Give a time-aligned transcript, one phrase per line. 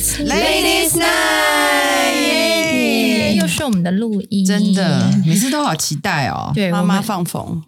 [0.00, 6.50] Podcast Ladies Night，耶又是我们的录音，真的每次都好期待哦。
[6.54, 7.62] 对，妈妈放风，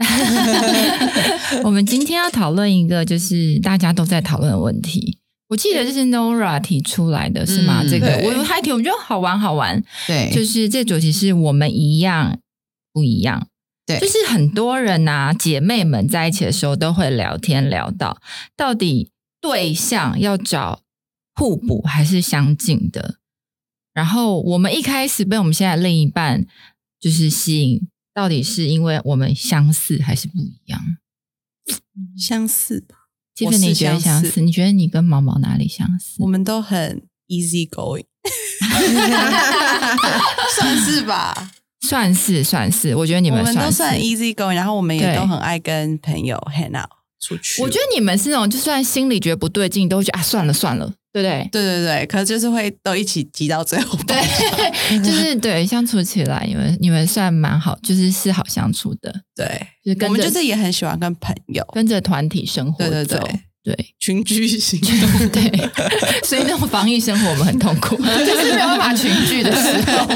[1.62, 5.18] 我们今天要讨论一个就是大家都在讨论的问题。
[5.50, 7.82] 我记得这是 Nora 提出来的，是吗？
[7.82, 9.82] 嗯这个对我还提，我觉得好玩好玩。
[10.07, 12.39] 对，就是这主题是我们一样
[12.94, 13.46] 不一样。
[13.85, 18.17] 对就是很多人呐、姐妹们在一起的时候都会聊天聊到，
[18.57, 20.80] 到底对象要找
[21.35, 23.17] 互补还是相近的。
[23.93, 26.46] 然后我们一开始被我们现在另一半
[26.99, 30.81] 就是吸引，到底是因为我们相似还是不一样？
[32.17, 32.97] 相似吧，
[33.34, 34.41] 基本你觉得相似？
[34.41, 36.27] 你觉得你跟毛毛哪里相似我？
[36.27, 38.05] 们都很 easy going，
[40.56, 41.53] 算是吧。
[41.89, 46.89] 算是算是，我觉得你我们我们都算 easy going，然后我们也都很爱跟朋友 hang out
[47.21, 47.61] 出去。
[47.61, 51.49] 我觉得你们是那种，就算心里觉得不对劲，都会觉得啊，算了算了，对不对？
[51.53, 53.99] 对对对，可是就是会都一起挤到最后。
[54.07, 54.17] 对，
[55.05, 59.47] 就是对相处起来，你们你们算蛮好，就是是好相处的，对，
[59.85, 64.81] 就是跟我们就是也很喜欢跟朋友跟着团体生活对对对对群居型。
[65.31, 65.71] 对，
[66.25, 70.07] 所以那种防疫生活我们很痛苦， 就是没有办法群聚的时候。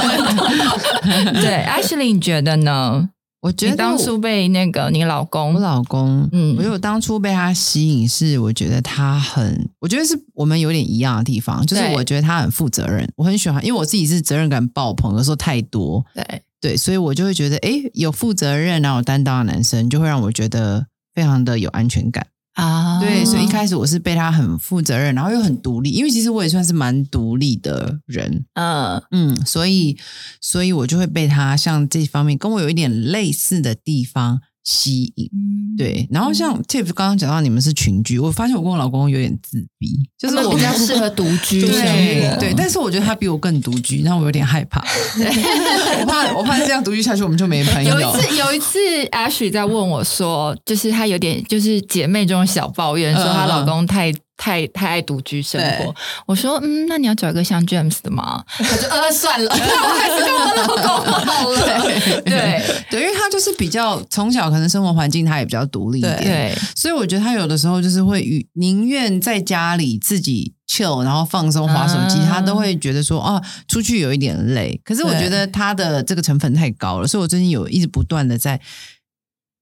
[1.40, 3.10] 对，Ashley，你觉得呢？
[3.46, 6.52] 我觉得你当初被那个你老公我老公，嗯。
[6.52, 16.42] 嗯，我觉得我当初被他吸引是，我觉得他很，我觉得是我们有点一样的地方，就是我觉得他很负责任，我很喜欢，因为我自己是责任感爆棚，有时候太多，对。
[16.58, 22.26] 对，所以我就会觉得，哎，有负责任然后有担当的男生，就会让我觉得非常的有安全感。
[22.56, 23.00] 啊。
[23.00, 29.02] 对，所以一开始我是被他很负责任，然后又很独立，因为其实我也算是蛮独立的人，嗯。
[29.10, 29.96] 嗯，所以
[30.40, 35.30] 所以我就会被他像这方面跟我有一点类似的地方吸引。
[35.78, 44.82] 对，然后像 Tiff 刚刚讲到你们是群居，我发现我跟我老公有点自闭，就就是是我比较适合独居，对对，但是我觉得他比我更独居，让我有点害怕。
[46.00, 48.00] 我怕我怕这样独居下去，我们就没朋友。
[48.00, 48.78] 有一次，有一次
[49.12, 55.94] ，Ashley 在问我说，就是她有点就是姐妹这种小抱怨，说嗯她老公太太太爱独居生活。
[56.26, 58.44] 我说，嗯，那你要找一个像 James 的吗？
[58.48, 62.22] 他就呃算了， 我还是跟我老公好了。
[62.24, 74.80] 对对，因为他就是比较从小可能生活环境他也比较独立一点，对所以我觉得他有的时候就是会与宁愿在家里自己 chill，然后放松划手机，啊他都会觉得说哦，出去有一点累。
[74.84, 78.60] 可是我对觉得他的这个成分太高了，所以我最近有一直不断的在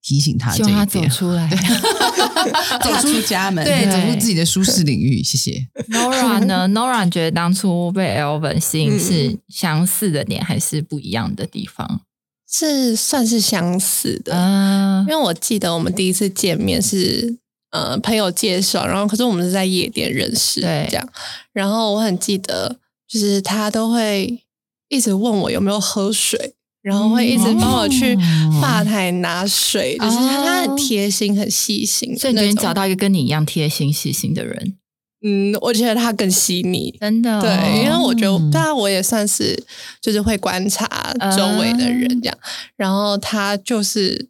[0.04, 1.48] 提醒他希望他走这一点，出来。
[2.84, 5.22] 走出家门，对，走出自己的舒适领域。
[5.22, 5.66] 谢谢。
[5.88, 6.68] Nora 呢？
[6.76, 12.02] Nora 觉得当初被 Elvin 吸引是相似的点，还是不一样的地方？
[12.46, 17.38] 是算是相似的，嗯因为我记得我们第一次见面是
[17.70, 21.08] 呃朋友介绍，然后可是我们是在夜店认识，对这样，
[21.52, 22.76] 然后我很记得，
[23.08, 24.44] 就是他都会
[24.88, 26.54] 一直问我有没有喝水，
[26.84, 30.44] 然后会一直帮我去哦吧台拿水，就是他哦。
[30.44, 34.76] 他很贴心、很细心，所以你觉得你那种找到一个跟你一样贴心细心的人，
[35.22, 39.64] 嗯，我觉得他更细腻，真的哦、对，因为我觉得，嗯当然我也算是
[40.02, 40.86] 就是会观察
[41.34, 42.38] 周围的人这样，
[42.76, 44.28] 然后他就是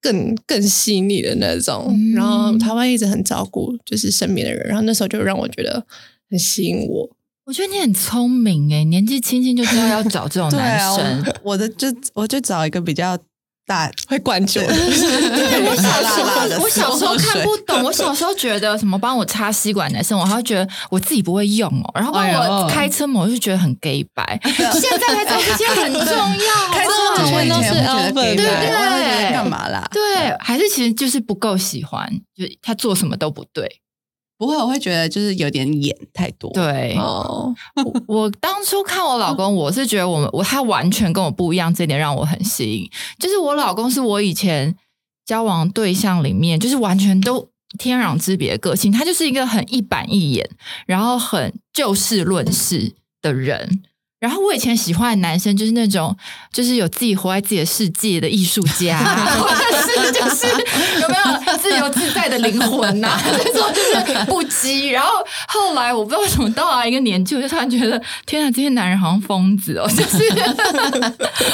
[0.00, 2.12] 更更细腻的那种，嗯。
[2.12, 5.84] 然后他会一直很照顾就是身边的人，然后那时候就让我觉得
[6.30, 7.15] 很吸引我。
[7.46, 13.16] 我觉得你很聪明诶，年纪轻轻就知道要找这种 对男啊生。，我我的就我就找一个比较
[13.64, 17.84] 大，会灌酒的， 对我小时候，我小时候看不懂。
[17.84, 21.90] 我小时候觉得什么帮我插吸管男生，我还会觉得我自己不会用哦。
[21.94, 24.40] 然后帮哎我呦开车门，我就觉得很 gay 白。
[24.42, 29.88] 现在才知道这些很重要，开车门都是我以前会觉得 Albert 给白对我会觉得干嘛啦？
[29.92, 33.80] 对，还是其实就是不够喜欢，就是他做什么都不对。
[34.38, 36.50] 不会，我会觉得就是有点演太多。
[36.52, 37.54] 对，哦，
[37.84, 42.90] 我我当初看我老公，我是觉得我们我他完全跟我不一样，这点让我很吸引。
[43.18, 44.76] 就是我老公是我以前
[45.24, 48.92] 交往对象里面，就是完全都天壤之别的个性。
[48.92, 50.48] 他就是一个很一板一眼，
[50.86, 53.82] 然后很就事论事的人。
[54.26, 56.14] 然后我以前喜欢的男生就是那种，
[56.52, 58.98] 就是有自己活在自己的世界的艺术家，
[59.38, 60.46] 或者是就是
[61.00, 64.90] 有没有自由自在的灵魂呐、 那种就是不羁。
[64.90, 65.12] 然后
[65.46, 70.18] 后来我不知道为什么到了一个年纪，我就突然觉得，天啊，这些男人好像疯子哦， 就是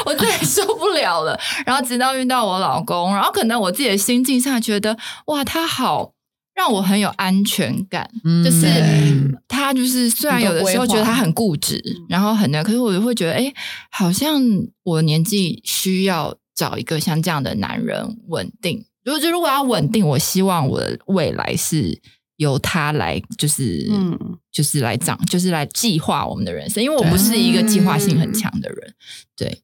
[0.06, 1.38] 我再也受不了了。
[1.66, 4.96] 然后直到遇到我老公，然后可能我自己的心境上觉得，
[5.26, 6.12] 哇，他好。
[6.54, 13.52] 让我很有安全感，嗯就是他就是虽然有的时候觉得他很固执，然后很那，可是我就会觉得，哎，
[13.90, 14.40] 好像
[14.82, 18.84] 我年纪需要找一个像这样的男人稳定。
[19.04, 22.00] 如果就如果要稳定，我希望我的未来是
[22.36, 24.38] 由他来，就是嗯。
[24.52, 28.94] 就是来长，就是来计划我们的人生，因为我不是一个计划性很强的人，
[29.34, 29.62] 对。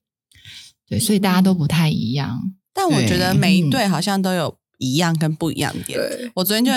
[0.89, 2.55] 对，所以大家都不太一样。
[2.73, 5.99] 但我觉得每一对好像都有一样跟不一样的点。
[6.35, 6.73] 我昨天就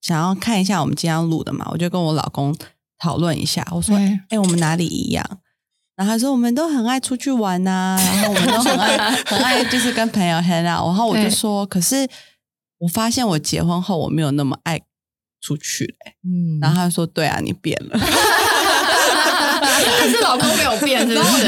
[0.00, 2.56] 想要看一下我们今天要录的嘛，我就跟我老公
[2.98, 5.24] 讨论一下，我说：“哎、对我们哪里一样？”
[5.94, 8.96] 然后他说：“我们都很爱出去玩呐、 然后我们都很爱
[9.26, 12.08] 很爱就是跟朋友 hang out。”然后我就对说：“可是
[12.78, 14.80] 我发现我结婚后我没有那么爱
[15.40, 17.98] 出去嘞、欸嗯，然后他就说：“对啊，你变了。”
[20.02, 21.38] 但是老公没有变，是不然后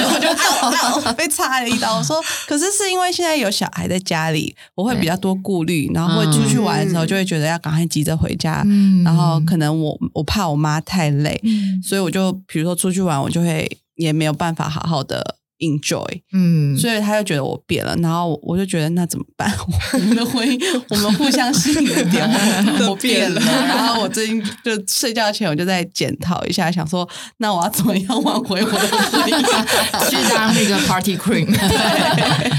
[0.97, 1.97] 我就 被插了一刀。
[1.97, 15.37] 我说，可是是因为现在有小孩在家里，我会比较多顾虑，然后会出去玩的时候就会觉得要赶快急着回家，嗯然后可能我我怕我妈太累，嗯所以我就比如说出去玩，我就会也没有办法好好的
[15.69, 16.05] enjoy。
[16.33, 19.53] 嗯，所以他就觉得我变了，然后我就觉得那怎么办？
[19.95, 22.29] 我们的婚姻， 我们互相吸引的点，
[22.81, 23.41] 我我变了。
[23.67, 27.09] 然后我最近就睡觉前我就在检讨一下，想说
[27.39, 30.11] 那我要怎么样挽回我的婚姻？
[30.11, 31.47] 去当那个 party queen。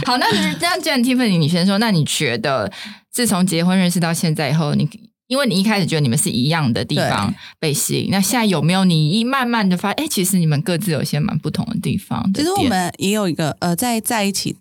[0.05, 0.25] 好，那
[0.59, 2.71] 那既然 Tiffany 你先说，那你觉得
[3.11, 4.87] 自从结婚认识到现在以后，你
[5.27, 14.55] 因为你一开始觉得你们是一样的地方被吸引，那现在有没有你一慢慢的发现，哎、其实你们各自有一些蛮不同的地方的其实我点们也有一个呃，在在一起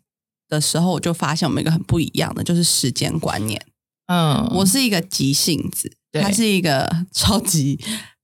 [0.49, 3.61] 的时候，我就发现我们一个很不一样的，就是时间观念。
[4.07, 7.79] 嗯，我是一个急性子，对他是一个 超级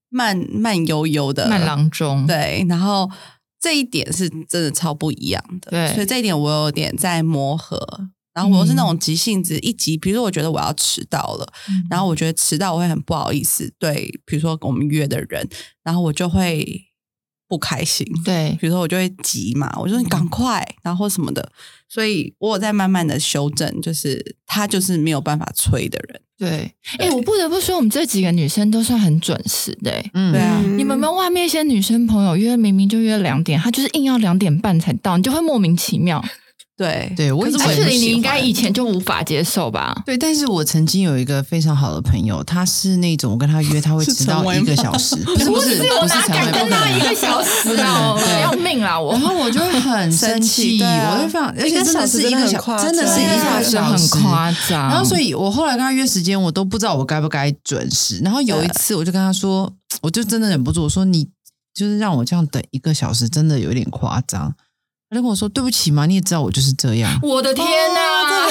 [0.09, 3.09] 慢慢悠悠的慢郎中，对，然后
[3.59, 8.09] 这一点是真的超不一样的，对所以这一点我有点在磨合。
[8.33, 11.85] 然后我是那种急性子，一急，比如说我觉得我要迟到了，嗯。
[11.89, 15.47] 然后我觉得迟到我会很不好意思对，比如说我们约的人，
[15.83, 16.85] 然后我就会
[17.47, 18.07] 不开心。
[18.23, 18.57] 对。
[18.61, 21.51] 比如说我就会急嘛，我就说你赶快，然后什么的，
[21.89, 36.23] 所以我有在慢慢的修正，就是他就是没有办法催的人，对，哎、我不得不说，我们这几个女生都算很准时的、诶嗯对啊，你们跟外面一些女生朋友约，明明就约两点，她就是硬要两点半才到，你就会莫名其妙。
[36.81, 37.13] 对。
[37.15, 39.95] 对我以前是你应该以前就无法接受吧？
[40.05, 48.41] 对，但是我曾经有一个非常好的朋友，他是那种我跟他约他会迟到一个小时， 不是不是我不是哪敢跟他一个小时哦，对。
[48.41, 49.21] 要命啦我然！
[49.21, 53.69] 后我就会很生 生气我就非常，而且真的是一个小，很夸真的是一个小时。
[53.71, 54.89] 小时很夸张。
[54.89, 58.19] 然后，所以我后来跟他约时间，我都不知道我该不该准时。
[58.23, 61.27] 然后有一次，我就跟他说，我就真的忍不住，我说你
[61.73, 64.53] 就是让我这样等一个小时，真的有点夸张。
[65.11, 67.19] 他就跟我说对不起嘛，你也知道我就是这样。
[67.21, 68.49] 我的天哪！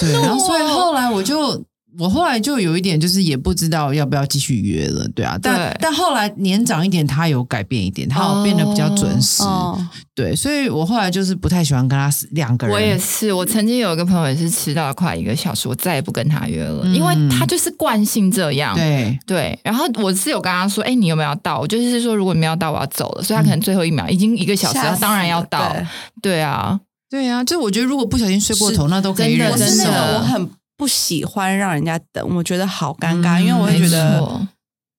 [0.00, 1.62] 对，然后所以 后来我就。
[1.98, 9.78] 我后来就有一点，就是也不知道要不要继续约了，对啊，但对但后来年长一点，他有改变一点，他有变得比较准时，哦，
[10.14, 12.74] 对，所以我后来就是不太喜欢跟他两个人。
[12.74, 18.74] 我也是，我曾经有一个朋友也是迟到了快一个小时，我再也不跟他约了，嗯因为他就是惯性这样。
[18.76, 21.58] 对，对，然后我是有跟他说，哎、你有没有要到？
[21.58, 23.22] 我就是说，如果你没有到，我要走了。
[23.22, 25.72] 所以他可能最后一秒已经一个小时，他当然要到。
[25.72, 25.86] 对
[26.22, 26.78] 对啊，
[27.10, 29.76] 对啊，就我觉得如果不小心睡过头，那都可以真的忍我是那受。
[29.76, 34.48] 真的个我很不喜欢让人家等，我觉得好尴尬，嗯因为我会觉得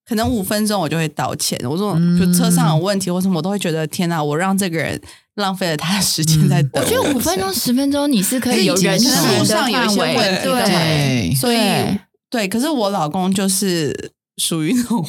[0.06, 1.60] 可能五分钟我就会道歉。
[1.68, 2.20] 我说嗯。
[2.20, 5.02] 就车上有问题或什么，我都会觉得天哪，我让这个人
[5.36, 10.70] 浪费了他的时间在等我觉得五分钟、十分钟你是可以有人可以接受的路上有一范围，些问题对。
[10.70, 11.36] 对。
[11.36, 12.00] 所以对。
[12.30, 15.04] 对，可是我老公就是属于那种，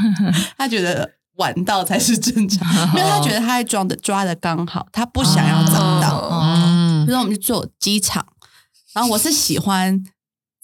[0.56, 6.16] 他觉得晚到才是正常，因为 他觉得他还装的抓的刚好，他不想要早到。
[6.18, 6.40] 哦。
[6.66, 8.24] 嗯比如说我们去坐机场，
[8.94, 10.02] 然后我是喜欢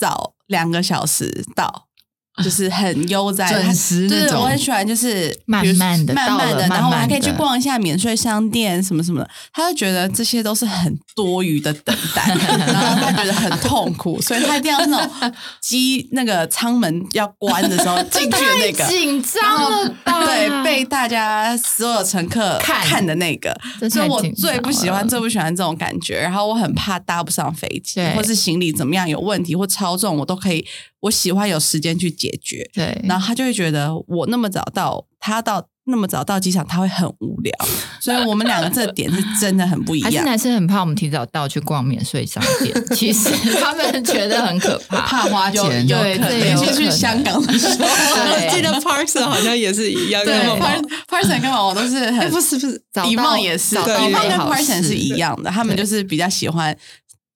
[0.00, 1.89] 早两个小时到。
[2.42, 9.28] 就是很悠哉，准时他对，那种我很喜欢，就是慢慢的慢慢的，然后我还可以去逛一下免税商店什么什么的。
[9.52, 12.22] 他就觉得这些都是很多余的等待，
[12.66, 19.94] 然后他觉得很痛苦，所以他一定要那种机那个舱门要关的时候进去的那个，紧张了？
[20.24, 23.54] 对，被大家所有乘客看看的那个，
[23.90, 26.18] 所以我最不喜欢、最不喜欢这种感觉。
[26.20, 30.64] 然后我很怕搭不上飞机对，或是行李怎么样有问题或超重，我都可以，
[31.00, 32.68] 我喜欢有时间去解决。
[32.74, 37.52] 对，然后他就会觉得我那么早到，他到那么早到机场，他会很无聊。
[38.00, 40.10] 所以我们两个这点是真的很不一样。
[40.10, 43.28] 还是男生很怕我们提早到去逛免税商店，其实
[43.60, 45.00] 他们觉得很可怕。
[45.00, 50.66] 怕花有钱，有对尤其去香港的时候， 我记得 Parson 好像也是一样，对我们
[51.08, 56.74] ，Parson 跟我都是哎，很不是不是，早到遗忘也是，早到遗忘跟 Parson 是一样的，他们就是比较喜欢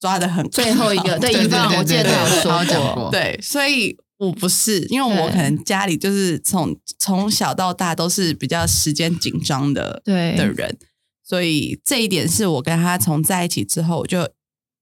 [0.05, 10.77] 抓的很最后一个对对一方，我记得他有说过，对，所以我不是，因为我可能家里就是从从小到大都是比较时间紧张的对的人，
[11.27, 14.29] 所以这一点是我跟他从在一起之后，我就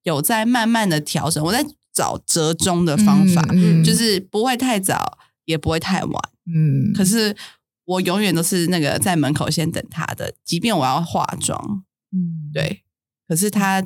[0.02, 1.64] 有在慢慢的调整，我在
[1.94, 5.18] 找折中的方法，嗯嗯就是不会太早。
[5.44, 6.22] 也不会太晚。
[6.46, 7.36] 嗯，可是
[7.84, 12.84] 我永远都是那个在门口先等他的，即便我要化妆，嗯，对。
[13.26, 13.84] 可是他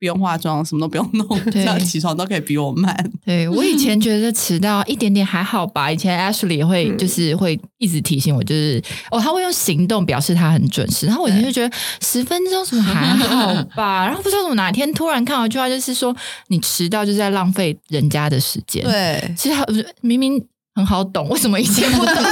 [0.00, 3.12] 不用化妆，什么都不用弄，这对样起床都可以比我慢。
[3.24, 11.04] 对我以前觉得迟到一点点还好吧，以前 Ashley 也会就是会一直提醒我，就是哦，他会用行动表示他很准时。
[11.04, 16.16] 然后我以前就觉得十分钟什么还好吧，然后不知道怎么哪天突然看到一句话，就是说
[16.48, 19.66] 你迟到就是在浪费人家的时间。，对，其实他
[20.00, 20.42] 明明
[20.74, 22.14] 很好懂，为什么以前不懂？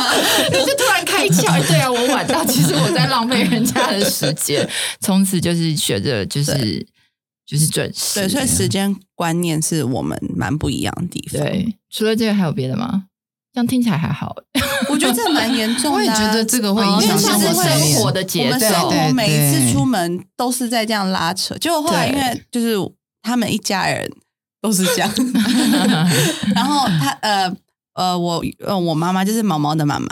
[0.50, 0.84] 就突
[1.26, 4.68] 然开窍，哎 对啊，我晚到，其实我在浪费人家的时间。
[5.00, 6.86] 从此就是学着就是
[7.46, 8.20] 就是准时。
[8.20, 13.04] 对，所以时间观念是我们蛮不一样的地方。，对，除了这个还有别的吗？
[13.52, 14.32] 这样听起来还好，
[14.88, 15.94] 我觉得这蛮严重的啊。
[15.98, 18.88] 我也觉得这个会影因为响生活层面生活的我节奏们生。
[18.90, 22.76] 对活每一次出门都是在这样拉扯，结果后来因对为就是
[23.22, 24.08] 他们一家人
[24.62, 25.12] 都是这样，
[26.54, 27.52] 然后他呃
[27.94, 30.06] 呃我呃我妈妈就是毛毛的妈妈，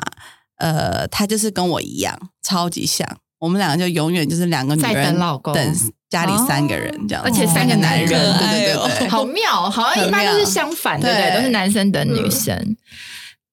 [0.59, 3.09] 呃他就是跟我一样超级像，
[3.41, 5.53] 我们两个就永远就是两个女在人等老公。
[5.55, 5.77] 等
[6.11, 11.37] 家里三个人这样，而且三个男人对对对对，好妙，好像一般都是相反，对不对？
[11.37, 12.77] 都是男生等女生。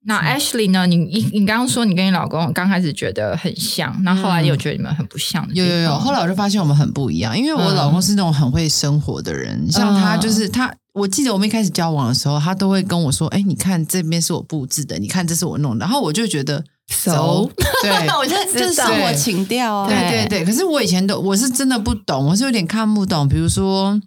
[0.08, 0.86] 那 Ashley 呢？
[0.88, 5.54] 你你你刚刚说你跟你老公刚开始觉得很像，那后来你有觉得你们很不像的？
[5.54, 17.50] 有有有，后来我就发现我们很不一样，因为我嗯老公是那种很会生活的人，像他就是他，我记得我们一开始交往的时候，他都会跟我说：“哎，你看这边是我布置的，你看这是我弄的。”然后我就觉得熟，
[17.82, 17.92] 对。
[18.18, 23.28] 我就就是知道生活情调啊，对对对，可是我以前都我是真的不懂，我是有点看不懂。
[23.28, 24.00] 比如说，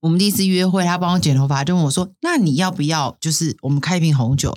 [0.00, 4.54] 我们第一次约会，他帮我剪头发，就问我说：“那你要不要就是我们开一瓶红酒？”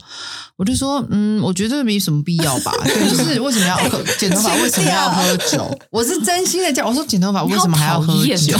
[0.57, 2.71] 我就说：“嗯，我觉得没什么必要吧。
[2.83, 4.53] 对， 就是为什么要喝剪头发？
[4.55, 5.79] 为什么要喝酒？
[5.89, 8.57] 我是真心的讲，我说剪头发为什么还要喝酒？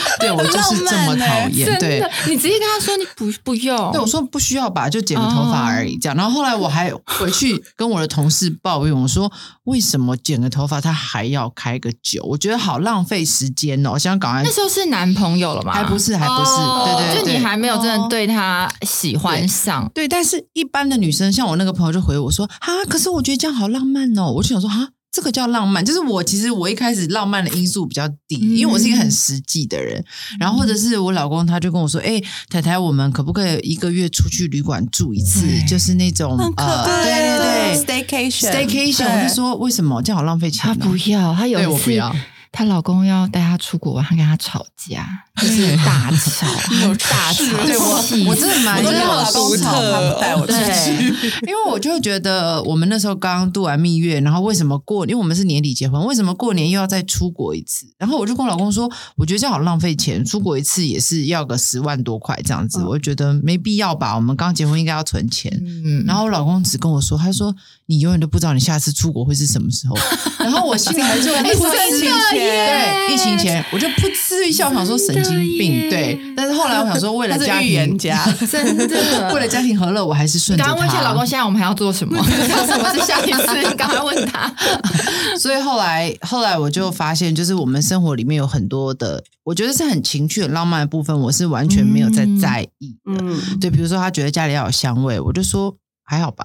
[0.20, 1.78] 对我就是这么讨厌。
[1.78, 6.16] 对，，你直接跟他说你不不用，对，我说不需要吧，就剪个头发而已，这样。
[6.16, 9.30] 然后后来我还回去跟我的同事抱怨，我说
[9.64, 12.22] 为什么剪个头发他还要开个酒？
[12.24, 15.72] 我觉得好浪费时间哦，我想赶快那时候是男朋友了吗？
[15.72, 19.88] 还不是还不是哦对对对就你还没有真的对他喜欢上。
[19.94, 25.84] 对，但是一般的女生，像我那个朋友就回我说：“哈，可是我觉得这样好浪漫哦。”我就想说：“哈，这个叫浪漫？
[25.84, 30.04] 就是我其实我一开始浪漫的因素比较低，嗯因为我是一个很实际的人。
[30.38, 35.40] 然后或者是我老公他就跟我说：‘哎、太太，我们可不可以一个月出去旅馆住一次？
[35.46, 37.84] 对就是那种呃，对对对。
[37.84, 40.86] ”，staycation staycation，我就说为什么这样好浪费钱他呢？
[40.86, 42.14] 不要，他有对一次我不要，
[42.52, 45.06] 她老公要带她出国玩，她跟他吵架，
[45.40, 46.46] 就是大吵，
[47.10, 51.08] 大吵，对我我真的蛮我跟我有老公吵，他不带我出去。
[51.46, 55.04] 因为我就会觉得，我们那时候刚度完蜜月，然后为什么过？
[55.06, 57.86] 因为我们是年底结婚，为什么过年又要再出国一次？
[57.98, 64.14] 然后我就跟我老公说，我觉得这样好浪费钱，出国一次也是要个十万多块这样子，我觉得没必要吧。
[64.14, 65.52] 我们刚结婚应该要存钱。
[65.84, 67.54] 嗯，然后我老公只跟我说，他说
[67.86, 69.96] 你永远都不知道你下次出国会是什么时候。
[70.38, 75.90] 然后我心里还是会你说疫情前对，疫情前我就噗嗤一笑，想说神经病。
[75.90, 80.70] 对，但是后来我想说，为了家庭预言家， 真的为了家庭和乐，我还是顺着他。
[80.70, 82.16] 你赶快问一下老公，现在我们还要做什么？
[82.24, 83.68] 什么是下一次？
[83.68, 84.52] 你赶快问他。
[85.38, 93.22] 所以后来，后来我就发现，就是我们生活里面有很多的，我觉得是很情趣、很浪漫的部分，我是完全没有在在意的。
[93.22, 96.44] 嗯，对，比如说他觉得家里要有香味，我就说还好吧。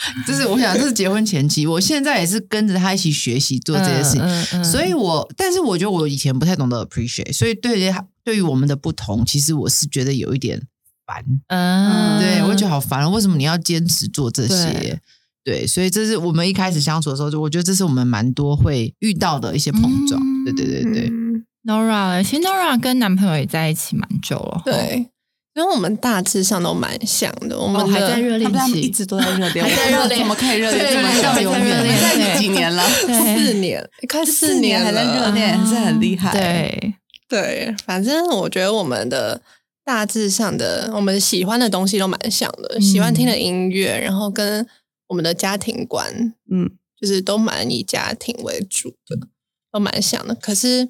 [0.26, 4.22] 就是我想，这是结婚前期， 我现在也是跟着他一起学习做这些事情。
[4.22, 10.60] 嗯嗯所以我，但是我觉得我以前不太懂得 appreciate，所以对于他对于我们的不同，其实我是觉得有一点
[11.06, 11.24] 烦。
[11.48, 15.00] 嗯，对我觉得好烦了，为什么你要坚持做这些对？
[15.42, 20.20] 对，所以这是我们一开始相处的时候，就我觉得这是我们蛮多会遇到的一些碰撞。
[20.20, 25.09] 嗯对对对对，嗯 Nora，其实 Nora 跟男朋友也在一起蛮久了，对，
[25.54, 27.58] 因为我们大致上都蛮像的。
[27.58, 31.42] 我们哦，还在热恋他们他们一，直都在热恋，还在热恋怎么可以热恋对这么久？
[31.42, 32.88] 永远热恋在对几年了？
[32.88, 36.94] 四年，快四年还在了热恋，是很厉害。，对，
[37.28, 39.42] 对，反正我觉得我们的
[39.84, 44.66] 大致上的，我们喜欢的东西都蛮像的，嗯喜欢听的音乐，然后跟
[45.08, 49.26] 我们的家庭观，嗯，就是都蛮以家庭为主的，
[49.72, 50.34] 都蛮像的。
[50.36, 50.88] 可是，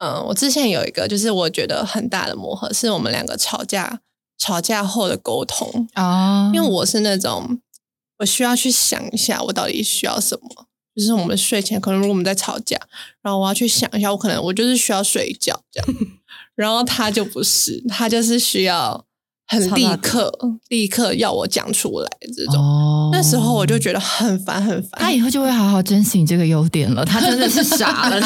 [0.00, 4.00] 嗯、我之前有一个，就是我觉得很大的磨合，是我们两个吵架
[4.36, 7.60] 吵架后的沟通，啊，因为我是那种
[8.18, 10.66] 我需要去想一下，我到底需要什么。
[10.96, 12.76] 就是我们睡前，可能如果我们在吵架，
[13.22, 15.88] 然后我要去想一下，我可能我就是需要睡觉这样，
[16.56, 19.06] 然后他就不是，他就是需要
[19.50, 20.32] 很立刻
[20.68, 22.56] 立刻要我讲出来这种。
[22.56, 24.90] 哦那时候我就觉得很烦很烦。
[25.02, 27.04] 他以后就会好好珍惜你这个优点了。
[27.04, 28.20] 他真的是傻了，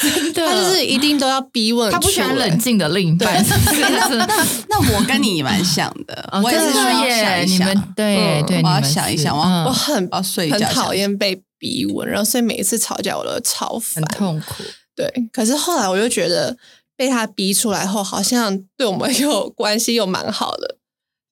[0.00, 3.44] 真的，他就是一定都要逼问，他不喜欢冷静的另一半？
[3.44, 4.26] 那
[4.68, 14.62] 那我跟你蛮像的，哦我也是需真的要想一想对嗯对，我要想一想我嗯我很我要睡一觉很讨想厌被逼问，然后所以每一次吵架我都超烦很，痛苦。
[14.94, 15.10] 对。
[15.32, 16.56] 可是后来我就觉得
[17.02, 20.76] 被他逼出来后，好像对我们又 关系又蛮好的，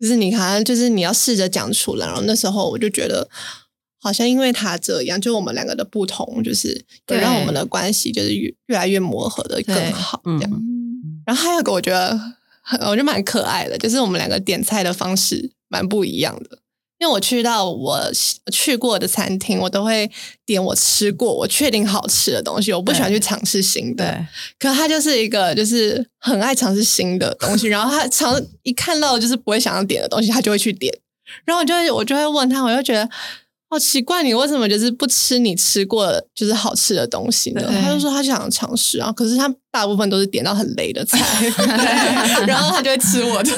[0.01, 3.29] 就是你好像就是你要试着讲出来，然后那时候我就觉得。
[4.03, 6.69] 好像因为他这样，就我们两个的不同，就是
[7.09, 10.51] 也让我们的关系就是越越来越磨合的更好，这样。
[10.51, 12.19] 嗯然后还有个我觉得
[12.63, 16.60] 很，我觉得蛮可爱的，就是我们两个点菜的方式蛮不一样的。
[17.01, 17.99] 因为我去到我
[18.53, 20.09] 去过的餐厅，我都会
[20.45, 24.05] 点我吃过、我确定好吃的东西，我不喜欢去尝试新的。
[24.05, 24.27] 对，
[24.59, 30.95] 可他就是一个就是很爱尝试新的东西， 然后他尝一看到就是不会想要点的东西，他就会去点。
[31.47, 33.09] 然后我就会我就会问他，我就觉得
[33.71, 37.63] 好奇怪，你为什么就是不吃你吃过就是好吃的东西呢？
[37.83, 41.19] 他就说他想尝试啊，可是他大部分都是点到很雷的菜，
[42.47, 43.51] 然后他就会吃我的，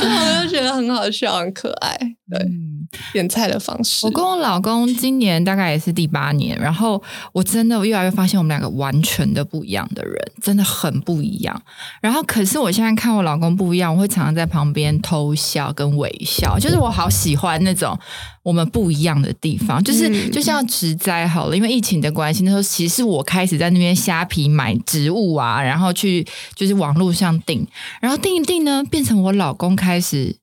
[0.00, 1.94] 我就觉得很好笑，很可爱。
[2.30, 2.75] 对，嗯
[3.12, 7.02] 点菜的方式，我跟我老公今年大概也是第八年，然后
[7.32, 11.60] 我真的越来越发现我们两个完全的不一样的人，真的很不一样。
[12.00, 17.98] 然后可是我现在看我老公不一样，我会常常在旁边偷笑跟微笑，就是我好喜欢那种
[18.42, 27.66] 我们不一样的地方，就是、嗯就像植栽好了，因为疫情的关系，那时候其实我开始在那边虾皮买植物啊，然后去就是网络上订，
[28.00, 30.36] 然后订一订呢，变成我老公开始。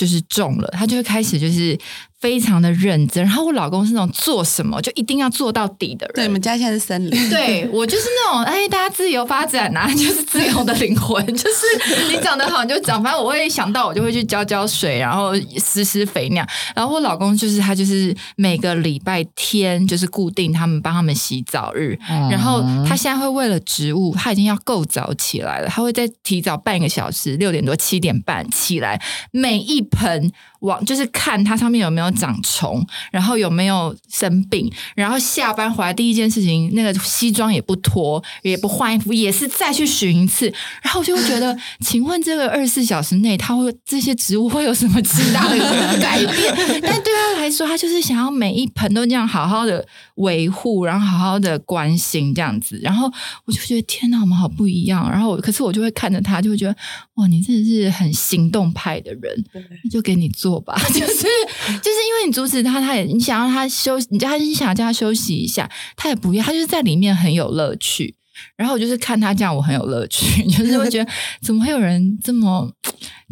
[0.00, 1.78] 就是中了，他就会开始就是
[2.20, 3.24] 非常的认真。
[3.24, 6.14] 然后我老公是那种做什么就一定要做到底的人。
[6.14, 16.48] 对，你们家现在是森林，对 我就是那种哎，大家自由发展啊，就是自由的灵魂，就是你长得好你就长，反正我会想到我就会去浇浇水，然后施施肥那样。
[16.76, 21.98] 然后我老公就是他就是每个礼拜天就是固定他们帮他们洗澡日，
[22.30, 45.58] 然后他现在会为了植物，他已经要够早起来了，他会再提早半个小时，六点多七点半起来，每一盆往就是看它上面有没有长虫，然后有没有生病，然后下班回来第一件事情，那个西装也不脱，也不换衣服，也是再去巡一次，然后我就会觉得， 请问这个二十四小时内，它会这些植物会有什么极大的
[46.00, 46.54] 改变？
[46.82, 53.10] 但对他来说，他就是想要每一盆都这样好好的维护，然后好好的关心这样子，然后
[53.44, 55.10] 我就觉得天哪，我们好不一样。
[55.10, 56.76] 然后我可是我就会看着他，就会觉得
[57.14, 59.44] 哇，你真的是很行动派的人，
[59.84, 60.74] 那就给你做吧。
[60.88, 68.16] 就是就是因为你阻止他，他也你想让他休息，你叫他你想叫他休息一下，他也不要，他就是在里面很有乐趣。
[68.56, 71.10] 然后我就是看他这样，我很有乐趣， 就是会觉得
[71.42, 72.66] 怎么会有人这么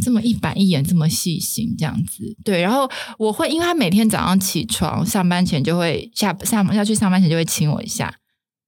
[0.04, 2.36] 这么一板一眼，这么细心这样子？
[2.44, 8.14] 对，然后我会因为他每天早上起床上班前就会下上要去上班前就会亲我一下，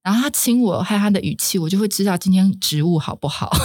[0.03, 3.51] 然后他亲我，还有他的语气，我就会知道今天植物好不好。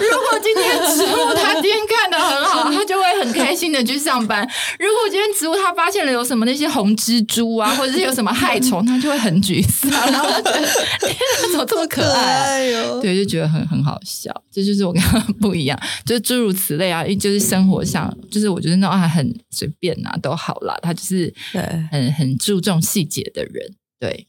[0.00, 4.48] 如果今天植物他今天看的很好，他就会很开心的去上班。
[4.78, 9.90] 如果今天植物他发现了有什么那些红蜘蛛啊，或者是有什么害虫，他就会很沮丧。
[10.12, 10.66] 然后觉得
[11.00, 12.64] 天哪，怎么这么可爱、啊？
[12.64, 24.26] 哟、对，就觉得很很好笑，这就是我跟他不一样，就是诸如此类啊，就是生活上，就是我觉得那种啊很随便啊都好啦，他就是对很很注重细节的人，对，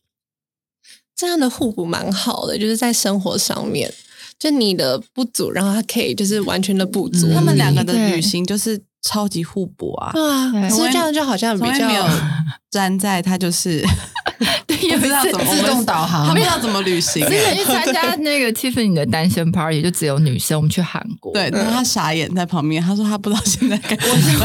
[1.15, 3.93] 这样的互补蛮好的，就是在生活上面，
[4.43, 7.33] 就你的不足，然后他可以就是完全的补足你。
[7.33, 10.61] 他们两个的旅行就是超级互补啊，对啊，对。
[10.69, 12.09] 可是这样就好像比较
[12.71, 13.85] 粘 在他就是
[14.65, 16.27] 对， 有不知道怎么自动导航。
[16.27, 23.95] 他不知道怎么旅行，之前去参加那个 Tiffany 的单身 party，就只有女生，我们去韩国，对，然后他傻眼在旁边，他说他不知道现在该。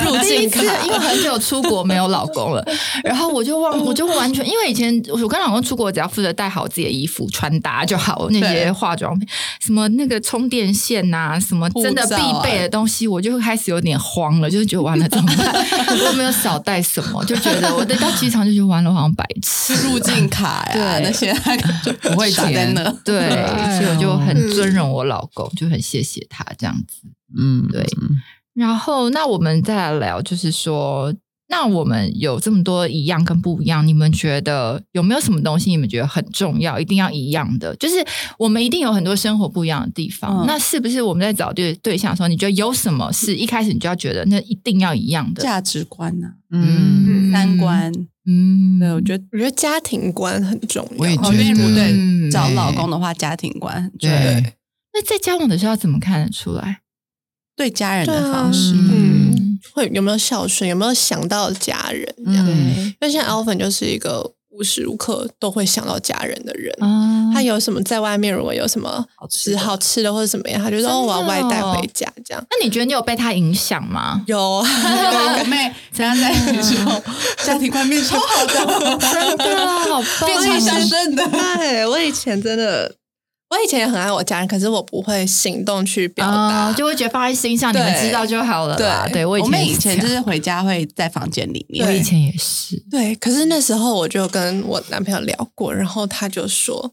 [0.04, 2.64] 入第一次，境卡因为很久出国没有老公了，
[3.04, 9.26] 然后我就忘，我就完全，因为以前我跟老公出国，只要负责带好自己的衣服穿搭就好，那些化妆品，
[9.64, 15.54] 什么那个充电线呐、什么真的必备的东西，我就开始有点慌了，就是觉得完了怎么办？
[15.98, 17.24] 我有没有少带什么？
[17.24, 19.74] 就觉得我等到机场就觉得完了，好像白痴。
[19.88, 22.94] 入境卡呀对那些他就不会填的。
[23.04, 23.28] 对，
[23.78, 27.02] 所以我就很尊荣我老公，就很谢谢他这样子。
[27.38, 27.86] 嗯，对
[28.54, 31.14] 然后，那我们再来聊，就是说，
[31.50, 37.74] 那我们有这么多一样跟不一样，你们觉得有没有什么东西你们觉得很重要，一定要一样的？
[37.76, 37.94] 就是
[38.38, 45.42] 我们一定有很多生活不一样的地方，嗯那是不是我们在找对对象的时候，你觉得有什么是一开始你就要觉得那一定要一样的？
[45.42, 47.90] 价值观呐、嗯，三观，
[48.26, 49.24] 嗯，对我觉得。
[49.32, 50.96] 我觉得家庭观很重要。
[50.98, 54.16] 我也哦，觉得找老公的话，家庭观很重要。
[54.16, 54.34] 对，
[54.92, 56.80] 那那在交往的时候要怎么看得出来？
[57.56, 59.17] 对家人的方式，嗯，
[59.72, 62.46] 会有没有孝顺，有没有想到家人这样？
[62.46, 66.74] 嗯因为现在 Alvin 就是一个无时无刻都会想到家人的人。
[66.80, 72.44] 嗯他有什么在外面，如果有什么好吃好吃的或者怎么样，他就说真的哦，我要外带哦回家这样。
[72.50, 74.22] 那你觉得你有被他影响吗？
[74.26, 74.66] 有啊，
[75.38, 77.00] 我妹跟他在一起之后，
[77.44, 81.24] 家庭观变超好的， 真的好棒，变成孝顺的。
[81.28, 82.92] 对我以前真的，
[83.50, 89.04] 我以前也很爱我家人，可是我不会行动去表达，啊，就会觉得放在心上，你们知道就好了啦。
[89.06, 93.14] 对对我以我以前就是回家会在房间里面，我以前也是，对。
[93.14, 96.92] 可是那时候我就跟我男朋友聊过，然后他就说，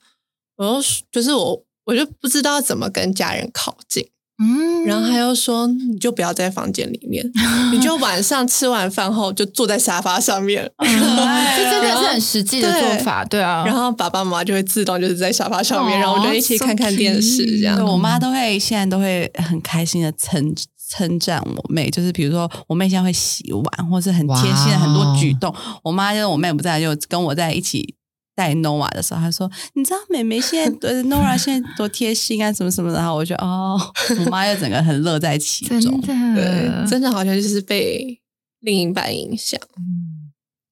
[0.55, 4.07] 我就就是我，我就不知道怎么跟家人靠近。
[4.37, 7.25] 嗯然后他又说，你就不要在房间里面，
[7.71, 13.63] 你就晚上吃完饭后就坐在沙发上面， 这真的是很实际的做法，对啊。
[13.65, 17.85] 然后爸爸妈妈就会自动就是在沙发上面，哦然后我就一起看看电视这样对。
[17.85, 20.53] 我妈都会现在都会很开心的称
[20.89, 25.53] 称赞我妹，就是比如说我妹现在会洗碗，或是很贴心的很多举动。
[25.83, 27.95] 我妈就是我妹不在，就跟我在一起
[28.35, 33.79] 带 Nova 的时候，他说：“你知道妹妹现在呃 Nora 现在多贴心啊，什么什么的。”然后我就哦，
[34.19, 36.01] 我妈又整个很乐在其中真中。
[36.01, 38.19] 的，对，真的好像就是被
[38.59, 39.59] 另一半影响，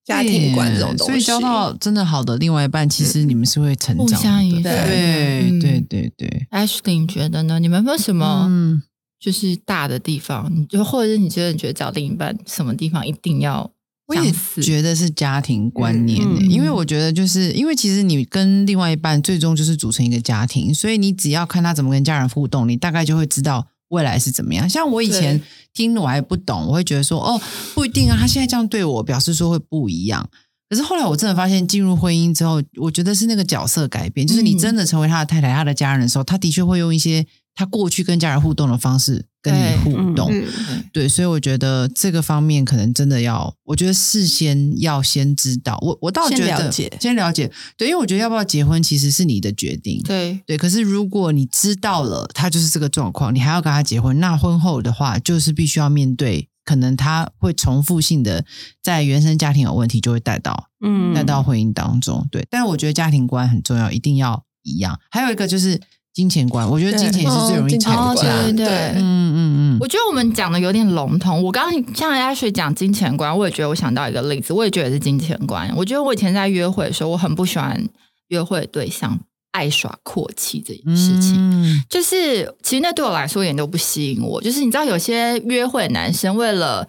[0.04, 1.12] 家庭观这种东西。
[1.12, 4.16] 所以交到真的好的另外一半，其实你们是会成长的。
[4.16, 7.58] 互相影响对嗯对对对，Ashley，你觉得呢？
[7.58, 8.82] 你们有没有什么嗯，
[9.18, 10.52] 就是大的地方？
[10.54, 13.70] 你就或者是你觉得你觉得找另一半什么地方一定要
[14.06, 14.32] 我也？
[14.62, 24.68] 觉得是家庭观念、欸嗯因为我觉得就是因为其实你跟另外一半最终就是组成一个家庭，所以你只要看他怎么跟家人互动，你大概就会知道未来是怎么样。
[24.68, 25.40] 像我以前
[25.72, 27.40] 听我还不懂，我会觉得说哦
[27.74, 30.28] 不一定啊，他现在这样对我，表示说会不一样。
[30.68, 40.28] 可是后来我真的发现，进入婚姻之后，我觉得是那个角色改变，就是你嗯真的成为他的太太、他的家人的时候，他的确会用一些他过去跟家人互动的方式跟你互动。
[40.32, 40.44] 嗯，
[40.92, 45.78] 对，所以我觉得这个方面可能真的要，我觉得事先要先知道。
[45.82, 50.02] 我我倒先觉得了解先了解，对，因为我觉得要不要结婚其实是你的决定。
[50.02, 58.44] 对，对，可是如果你知道了他就是这个状况，你还要跟他结婚，那婚后的话就是必须要面对，可能他会重复性的
[58.82, 62.26] 在原生家庭有问题，就会带到嗯带到婚姻当中。
[62.32, 64.98] 对，但我觉得家庭观很重要，一定要一样。
[65.10, 65.80] 还有一个就是
[66.14, 68.44] 金钱观，我觉得金钱也是最容易吵架的。
[68.44, 68.78] 对对对。
[68.96, 71.42] 嗯嗯嗯，我觉得我们讲的有点笼统。
[71.42, 75.68] 我刚刚像 Ashley 讲金钱观，我也觉得我想到一个例子，我也觉得是金钱观。
[75.76, 77.84] 我觉得我以前在约会的时候，我很不喜欢
[78.28, 79.18] 约会的对象
[79.50, 81.34] 爱耍阔气这件事情。
[81.36, 84.40] 嗯就是其实那对我来说一点都不吸引我。
[84.40, 86.86] 就是你知道，有些约会男生为了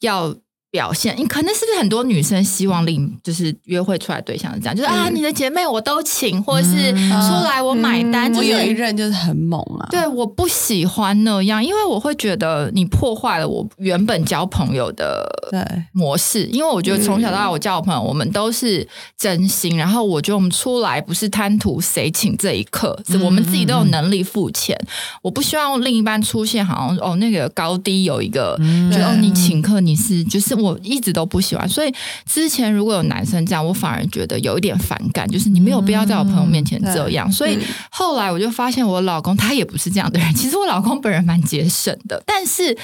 [0.00, 0.34] 要
[0.70, 8.30] 表现，你可能是不是很多女生希望另就是约会出来对象是这样，就是、啊，你的姐妹我都请，或者是嗯出来我买单。
[8.30, 15.60] 嗯就是我有一任就是很猛啊，对，我不喜欢那样，因为我会觉得你破坏了我原本交朋友的对
[15.92, 16.44] 模式。
[16.46, 24.76] 因为我觉得从小到大我交的朋友，我们都是真心，然后我觉得我们出来不是贪图谁请这一刻，是我们自己都有能力付钱。
[25.22, 31.68] 我不希望另一半出现好像哦那个高低有一个，嗯觉得哦你请客你是就是我一直都不喜欢。
[31.68, 37.30] 所以之前如果有男生这样，我反而觉得有一点反感，就是你没有必要在我朋友面前这样。
[37.30, 37.58] 所以
[37.90, 40.34] 后来我就发现我老公他也不是这样的人。
[40.34, 42.76] 其实我老公本人蛮节省的，但是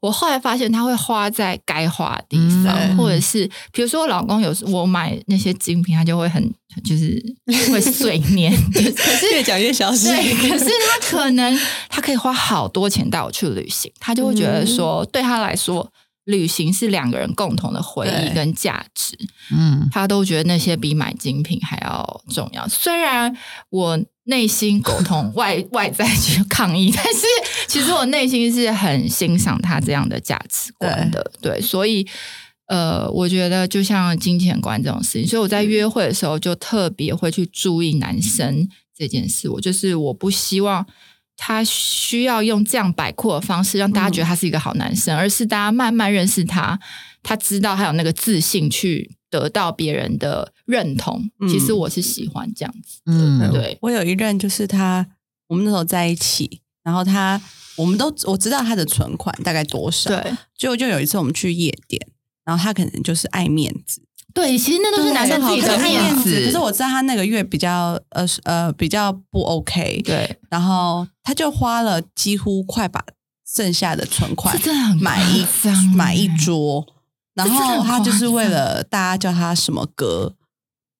[0.00, 6.42] 我后来发现他会花在该花的地方，嗯或者是比如说我老公有时我买那些精品，他就会很
[6.82, 7.22] 就是
[7.70, 10.10] 会碎念， 可是越讲越小心。
[10.10, 15.86] 对，可是他可能他可以花好多钱带我去旅行，他就会觉得说，对他来说，
[16.30, 19.16] 旅行是两个人共同的回忆跟价值，
[19.52, 22.66] 嗯他都觉得那些比买精品还要重要。
[22.68, 23.36] 虽然
[23.68, 27.26] 我内心沟通 外外在去抗议，但是
[27.66, 31.30] 其实我内心是很欣赏他这样的价值观的。
[31.42, 32.06] 对，所以
[32.66, 39.48] 呃，我觉得就像金钱观这种事情，所以我在约会的时候就特别会去注意男生这件事。
[39.48, 40.86] 我就是我不希望。
[41.42, 46.78] 他需要用这样摆阔的方式让大家觉得他是一个好男生，而是大家慢慢认识他，
[47.22, 51.30] 他知道他有那个自信去得到别人的认同。
[51.40, 51.48] 嗯。
[51.48, 53.50] 其实我是喜欢这样子，嗯。
[53.50, 55.06] 对，我有一任就是他，
[55.48, 57.40] 我们那时候在一起，然后他
[57.76, 60.32] 我们都我知道他的存款大概多少，对。
[60.58, 62.06] 结果就有一次我们去夜店，
[62.44, 64.02] 然后他可能就是爱面子，
[64.34, 66.44] 对，其实那都是男生自己的面子。
[66.46, 73.04] 可是我知道他那个月比较呃呃比较不 OK，对，然后他就花了几乎快把
[73.46, 74.56] 剩下的存款
[75.00, 75.94] 买一夸张欸。
[75.96, 76.86] 买一桌，
[77.34, 80.34] 然后他就是为了大家叫他什么哥，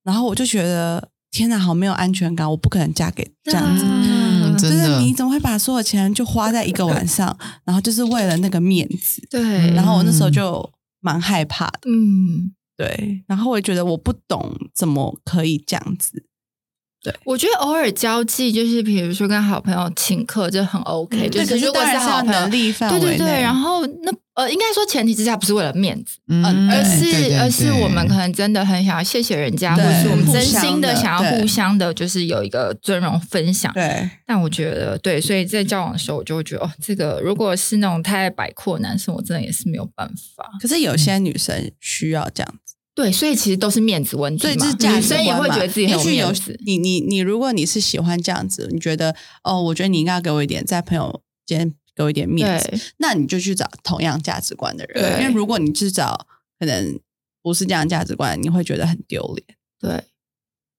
[0.03, 3.85] 然后我就觉得天哪，好没有安全感，我不可能嫁给这样子。
[3.87, 9.23] 嗯，就是真的，你你怎么会把所有钱就花在一个晚上，然后就是为了那个面子？
[9.31, 10.69] 对，然后我那时候就
[11.01, 13.23] 蛮害怕的，嗯，对。
[13.27, 16.25] 然后我也觉得我不懂怎么可以这样子，
[17.03, 33.71] 对我觉得偶尔交际，就是比如说跟好朋友请客，这很 OK、嗯就是如果是好朋友能力范对对对，然后那呃，应该说前提之下不是为了面子，嗯而对对对是而是我们可能真的很想要谢谢人家，或是我们真心的想要互相的，就是有一个尊荣分享。
[33.75, 40.49] 对，但我觉得对，所以在交往的时候，我就会觉得哦，这个如果是那种太爱摆阔的男生，我真的也是没有办法。
[40.61, 46.61] 可是有些女生需要这样子，对，所以其实都是面子问题嘛，所以这是价女值观嘛生也会觉得自己很有也许有面子。
[46.65, 55.21] 你你你，如果你是喜欢这样子，你觉得哦，我觉得你应该要给我一点，在朋友间给我一点面子，那你就去找同样价值观的人。
[55.23, 56.27] 因为如果你去找
[56.59, 56.99] 可能
[57.43, 59.57] 不是这样价值观，你会觉得很丢脸。
[59.79, 60.05] 对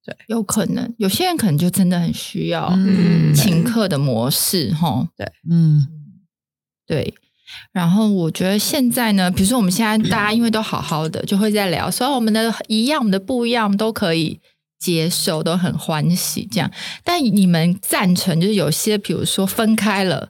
[0.04, 5.08] 对，有可能有些人可能就真的很需要嗯请客的模式，哈。
[5.16, 5.88] 对嗯
[6.86, 7.14] 对，
[7.72, 14.40] 然后我觉得现在呢，比如说我们现在大家因为都好好的，就会在聊所以我们的一样，我们的不一样，我们都可以
[14.80, 16.72] 接受，都很欢喜这样。
[17.04, 20.30] 但你们赞成就是有些，比如说分开了，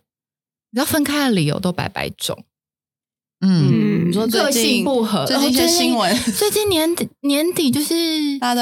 [0.72, 2.44] 你知道分开的理由都百百种，
[3.42, 7.94] 嗯，你说个性不合，最近一些哦新闻，最近年底年底就是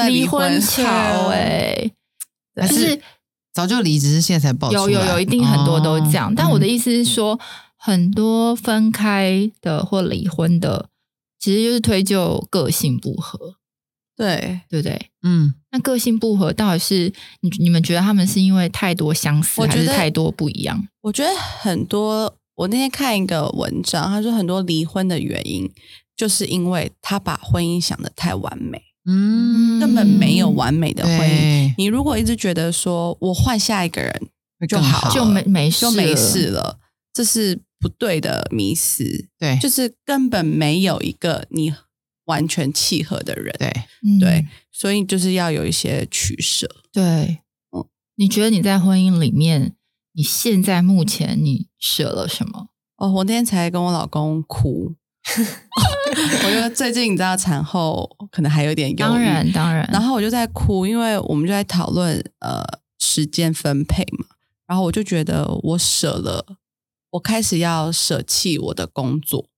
[0.08, 0.82] 离离婚潮
[1.30, 1.90] 哎、
[2.56, 3.00] 还就是是
[3.52, 4.80] 早就离职，是现在才爆出来。
[4.80, 6.30] 有有有，一定很多都这样。
[6.30, 7.38] 哦但我的意思是说，
[7.82, 10.90] 很多分开的或离婚的，
[11.38, 13.54] 其实就是推就个性不合，
[14.16, 15.10] 对，对不对？
[15.22, 15.54] 嗯。
[15.72, 17.12] 那个性不合到底是
[17.42, 20.88] 你你们觉得他们是因为太多相似，我觉得还是太多不一样？
[21.00, 25.70] 我觉得很多，我那天看一个文章，他说很多离婚的原因，
[26.16, 31.18] 就是因为他把婚姻想的太完美，嗯，根本没有完美的婚姻。
[31.18, 34.12] 对，你如果一直觉得说我换下一个人
[34.68, 36.16] 就好就没没事就没了。
[36.16, 36.80] 事了，
[37.12, 41.72] 这是不对的迷思，对，就是根本没有一个你
[42.26, 43.54] 完全契合的人。
[43.58, 43.68] 对，
[44.04, 46.68] 嗯对，所以就是要有一些取舍。
[46.92, 47.02] 对
[47.72, 47.86] 嗯。
[48.16, 49.74] 你觉得你在婚姻里面，
[50.12, 52.68] 你现在目前你舍了什么？
[52.98, 54.94] 哦，我那天才跟我老公哭，
[56.44, 62.62] 我觉得最近你知道产后可能还有点忧郁，当然当然，然后我就在哭，因为我们就在讨论呃
[62.98, 64.26] 时间分配嘛，
[64.66, 66.44] 然后我就觉得我舍了，
[67.10, 69.48] 我开始要舍弃我的工作，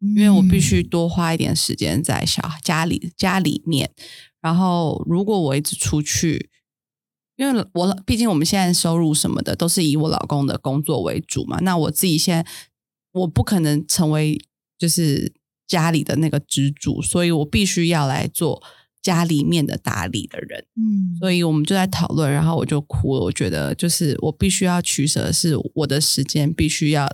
[0.00, 3.92] 因为我必须多花一点时间在小家里家里面，
[4.40, 6.50] 然后如果我一直出去。
[7.36, 12.48] 因为我毕竟我们现在收入什么的都是以我老公的工作为主嘛，那我自己现在
[13.12, 14.38] 我不可能成为
[14.78, 15.32] 就是
[15.66, 18.62] 家里的那个支柱，所以我必须要来做
[19.02, 20.64] 家里面的打理的人。
[20.76, 23.22] 嗯，所以我们就在讨论，然后我就哭了。
[23.22, 27.10] 我觉得就是我必须要取舍的是，我的时间必须要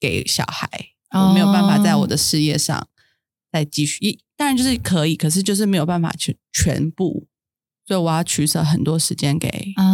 [0.00, 0.68] 给小孩，
[1.12, 2.88] 我没有办法在我的事业上
[3.52, 3.98] 再继续。
[4.00, 7.26] 一当然就是可以，可是就是没有办法去全部，
[7.86, 9.48] 所以我要取舍很多时间给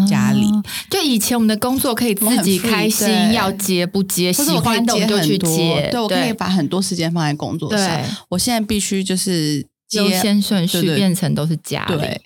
[0.09, 0.45] 家里。
[0.45, 8.03] 哦就以前我们的工作可以自己开心，要接不接，喜欢的我接就去，接，对我可以把很多时间放在工作上。
[8.29, 11.97] 我现在必须就是接优先顺序变成都是家里。
[11.97, 12.23] 对，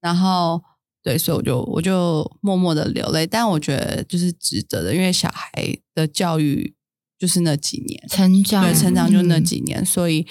[0.00, 0.62] 然后
[1.02, 5.50] 对，所以我就我就默默的流泪，但我觉得就是值得的，因为小孩
[5.94, 6.74] 的教育
[7.18, 10.26] 就是那几年，成长，对，成长就那嗯几年，所以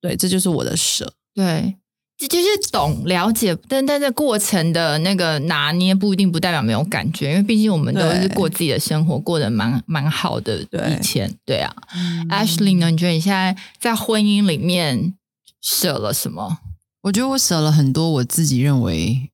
[0.00, 1.14] 对，这就是我的舍。
[1.34, 1.76] 对，
[2.18, 10.64] 这就是懂了解，但但这过程的那个拿捏不一定不代表没有感觉，因为毕竟我们都是过自己的生活，过得蛮蛮好的。
[10.66, 12.90] 对以前对啊、嗯 a s h l e y 呢？
[12.90, 15.14] 你觉得你现在在婚姻里面
[15.60, 16.58] 舍了什么？
[17.02, 19.30] 我觉得我舍了很多，我自己认为，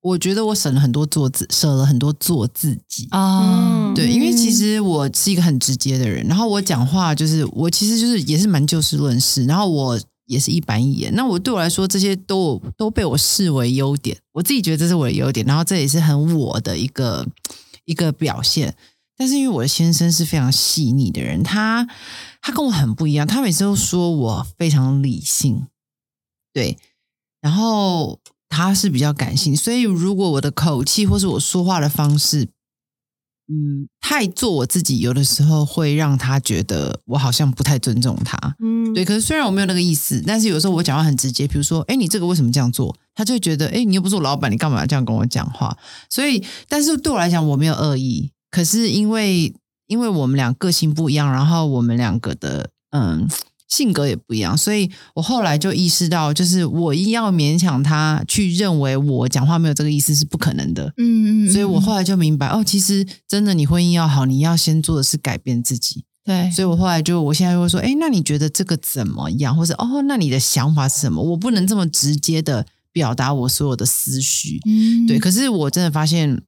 [0.00, 3.08] 我觉得我省了很多做自，舍了很多做自己。
[3.10, 11.12] 啊、嗯对，因为其实我是一个很直接的人，然后我讲话就是我其实就是也是蛮就事论事，然后我也是一板一眼。
[11.14, 17.26] 那我对我来说，这些都都被我视为优点，我自己觉得这是我的优点，然后这也是很我的一个
[17.84, 18.74] 一个表现。
[19.16, 21.86] 但是因为我的先生是非常细腻的人，他
[22.42, 25.66] 他跟我很不一样，他每次都说我非常理性，
[26.52, 26.76] 对，
[27.40, 32.48] 然后他是比较感性，所以如果我的口气或是我说话的方式，
[33.46, 38.56] 嗯，太做我自己，有的时候会让他觉得我好像不太尊重他。
[38.58, 42.96] 嗯，对，可是虽然我没有那个意思，但是有时候我讲话很直接，比如说，哎，你这个为什么这样做？
[43.14, 45.76] 他就会觉得，哎，你又不是我老板，你干嘛这样跟我讲话？
[46.08, 48.30] 所以，但是对我来讲，我没有恶意。
[48.54, 49.52] 可是因为
[49.88, 53.28] 因为我们俩个性不一样，然后我们两个的嗯
[53.66, 60.92] 性格也不一样，所以我后来就意识到，就是我一要勉强他去认为我讲话没有这个意思是不可能的。
[60.98, 66.04] 嗯嗯，所以我后来就明白，哦，其实真的你婚姻要好，你要先做的是改变自己。
[66.24, 69.54] 对，所以我后来就，我现在会说，哎，那你觉得这个怎么样？
[69.56, 71.20] 或者哦，那你的想法是什么？
[71.20, 74.60] 我不能这么直接的表达我所有的思绪。
[74.66, 76.40] 嗯，对，可是我真的发现，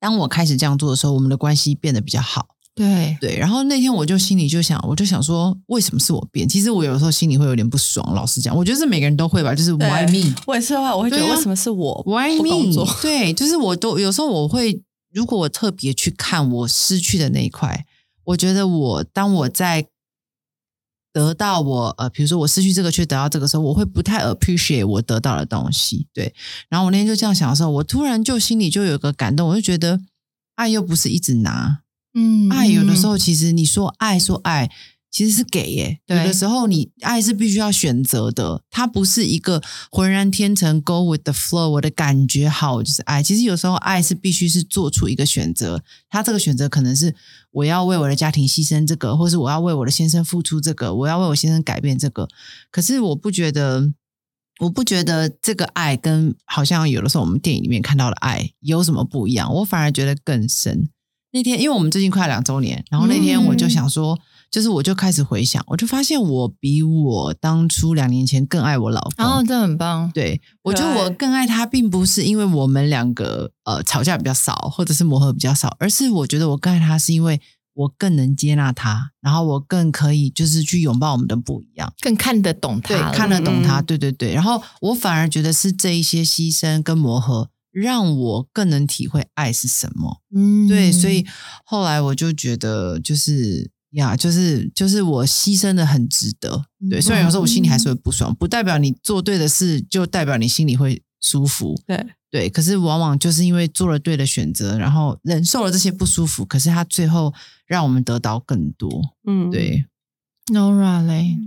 [0.00, 2.48] 当我开始这样做的时候，我们的关系变得比较好。
[2.74, 6.46] 对对，然后那天我就心里就想，我就想说，为什么是我变？
[6.46, 8.14] 其实我有时候心里会有点不爽。
[8.14, 10.34] 老实讲，我觉得是每个人都会吧，就是 why me？
[10.46, 12.74] 我也是的话，我会觉得为什么是我 Why me？
[13.00, 17.86] 对，就是我都有时候我会，如果我特别去看我失去的那一块，
[18.24, 19.86] 我觉得我当我在
[21.16, 26.06] 得到我呃，比如说我失去这个却得到这个时候，我会不太 appreciate 我得到的东西。
[26.12, 26.34] 对，
[26.68, 29.98] 然后我那天就这样想的时候，我突然就心里就有一个感动，我就觉得
[30.56, 31.78] 爱又不是一直拿，
[32.12, 34.70] 嗯爱有的时候其实你说爱说爱，
[35.16, 35.98] 其实是给耶。
[36.08, 43.22] 有的时候你爱是必须要选择的，它不是一个浑然天成 go with the flow，我的感觉好就是爱。
[43.22, 47.14] 其实有时候爱是必须是做出一个选择，他这个选择可能是
[47.52, 52.28] 我要为我的家庭牺牲这个，或是我要为我的先生付出这个，我要为我先生改变这个。
[52.70, 53.92] 可是我不觉得。
[54.58, 60.88] 我不觉得这个爱跟好像有的时候我们电影里面看到的爱有什么不一样，我反而觉得更深。
[61.30, 64.18] 那天，因为我们最近快两周年，然后那天我就想说，
[64.50, 69.12] 就是我就开始回想，我就发现我比我当初两年前更爱我老公。
[69.18, 77.40] 然后这很棒，对我觉得我更爱他，并不是因为我们两个呃吵架比较少，或者是磨合比较少，而是我觉得我更爱他，是因为
[77.74, 81.92] 我更能接纳他，然后我更可以就是去拥抱我们的不一样。
[82.00, 84.32] 更看得懂他对，看得懂他，嗯对对对。
[84.32, 90.22] 然后我反而觉得是这一些牺牲跟磨合，让我更能体会爱是什么。
[90.34, 91.26] 嗯对，所以
[91.66, 96.64] 后来我就觉得，就是呀，就是就是我牺牲的很值得。
[96.88, 101.74] 对，虽然有时候我心里还是会不爽，不代表你做对的事就代表你心里会舒服。
[101.86, 107.32] 对，对，可是往往就是因为做了对的选择，然后忍受了这些不舒服，可是他最后
[107.66, 108.88] 让我们得到更多。
[109.26, 109.86] 嗯，对
[110.52, 111.38] ，Nora 嘞，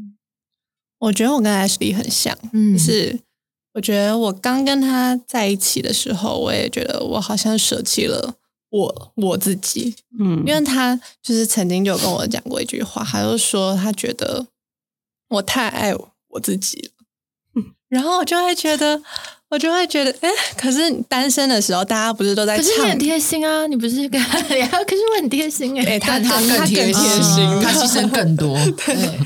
[1.00, 3.20] 我觉得我跟 Ashley 很像，嗯就是
[3.74, 8.34] 我觉得我刚跟他在一起的时候，我也觉得我好像舍弃了
[8.70, 14.46] 我我自己，嗯，因为他就是曾经就跟我讲过一句话，他就说他觉得
[15.30, 15.94] 我太爱
[16.30, 16.80] 我自己
[17.56, 19.02] 了， 然后我就会觉得，
[19.50, 23.00] 我就会觉得，哎，可是你单身的时候，大家不是都在唱可是你很？
[23.00, 24.68] 贴心啊，你不是跟他 聊？
[24.68, 28.56] 可是我很贴心哎、哎他但他他更贴心嗯他牺牲更多。
[28.86, 29.20] 对，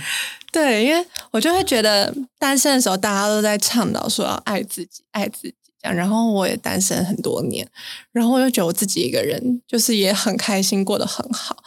[0.51, 5.95] 对，因为我就会觉得单身的时候，大家都在倡导说要爱自己，爱自己这样。
[5.95, 7.69] 然后我也单身很多年，
[8.11, 11.61] 然后我就觉得我自己一个人就是也很开心，过得很好。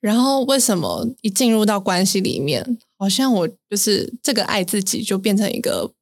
[0.00, 5.92] 然后为什么一进入到关系里面，好像我就是这个爱自己就变成一个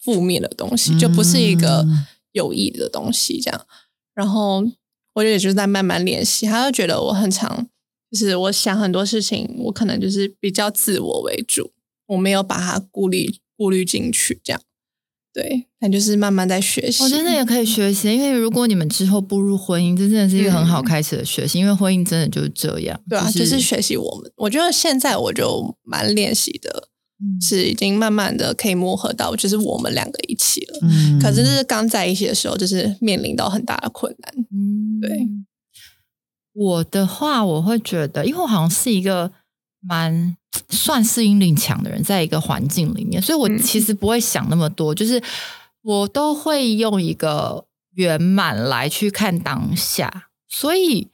[0.00, 3.66] 负面的东西，就不是一个嗯有益的东西这样。
[4.14, 4.64] 然后
[5.14, 7.68] 我也就是在慢慢练习，他就觉得我很常，
[8.10, 11.72] 就是我想很多事情，我可能就是比较自我为主，
[12.06, 14.62] 我没有把它顾虑顾虑进去，这样。
[15.34, 17.02] 对，那就是慢慢在学习。
[17.02, 23.00] 我觉得也可以学习，因为如果你们之后步入婚姻，这真的是一个很好嗯开始的学习，因为婚姻真的就是这样。
[23.08, 24.30] 对啊，就是学习我们。
[24.36, 30.78] 我觉得现在我就蛮练习的，嗯是已经慢慢的可以磨合到，就是我们两个一起了。
[30.82, 34.34] 嗯可是就是刚在一起的时候，就是面临到很大的困难。
[34.52, 35.10] 嗯对。
[36.54, 39.32] 我的话，我会觉得，因为我好像是一个
[39.80, 40.36] 蛮
[40.68, 45.22] 算适应力强的人，在一个环境里面，所以我嗯其实不会想那么多，就是
[45.82, 51.08] 我都会用一个圆满来去看当下，所以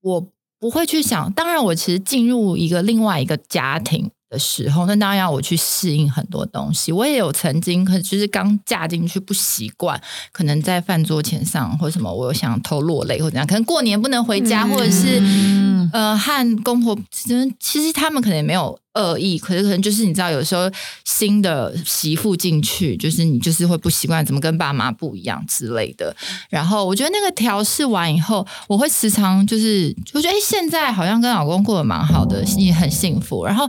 [0.00, 1.32] 我不会去想。
[1.32, 4.10] 当然，我其实进入一个另外一个家庭。
[4.30, 6.92] 的时候，那当然要我去适应很多东西。
[6.92, 13.44] 我也有曾经，可就是刚嫁进去不习惯，可能在饭桌前上或什么，我有想偷落泪或怎样。
[13.44, 20.70] 可能过年不能回家，嗯或者是嗯呃和公婆，其实其实他们可能也没有恶意，可是可能就是你知道，有时候
[21.04, 26.14] 新的媳妇进去，就是你就是会不习惯怎么跟爸妈不一样之类的。
[26.48, 33.44] 然后我觉得那个调试完以后，我会时常就是，我觉得哎，现在好像跟老公过得蛮好的，也很幸福。
[33.44, 33.68] 然后。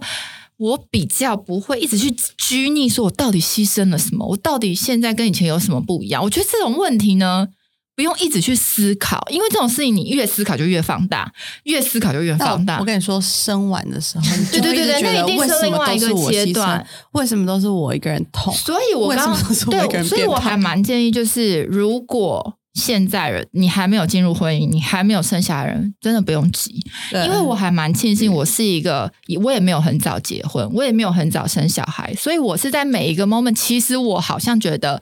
[0.61, 6.23] 我比较不会一直去拘泥，说我到底牺牲了什么，我到底现在跟以前有什么不一样？
[6.23, 7.47] 我觉得这种问题呢，
[7.95, 11.33] 不用一直去思考，因为这种事情你越思考就越放大，
[11.63, 12.79] 越思考就越放大。
[12.79, 18.53] 我跟你说，生完的时候，对对对对那一定是另外一个阶段，为什么都是我一个人痛？
[18.53, 26.73] 所以我刚么都是我一个对，所以我还蛮建议，就是如果现在人，你还没有进入婚姻，你还没有生下人，真的不用急，
[27.11, 29.11] 因为我还蛮庆幸，我是一个，
[29.43, 35.01] 我也没有很早结婚，我也没有很早生小孩，所以我是在每一个 moment，其实我好像觉得，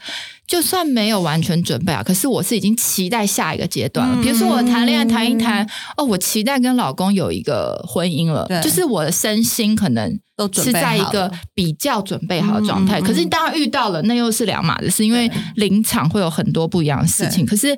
[0.50, 4.16] 就算没有完全准备啊，可是我是已经期待下一个阶段了。
[4.18, 5.64] 嗯比如说我谈恋爱谈一谈，
[5.96, 13.00] 哦，我期待跟老公有一个婚姻了，就是我的身心可能是都准备在一个比较准备好的状态。
[13.00, 17.46] 可是当然遇到了，那又是两码子事，因为临场会有很多不一样的事情。
[17.46, 17.78] 可是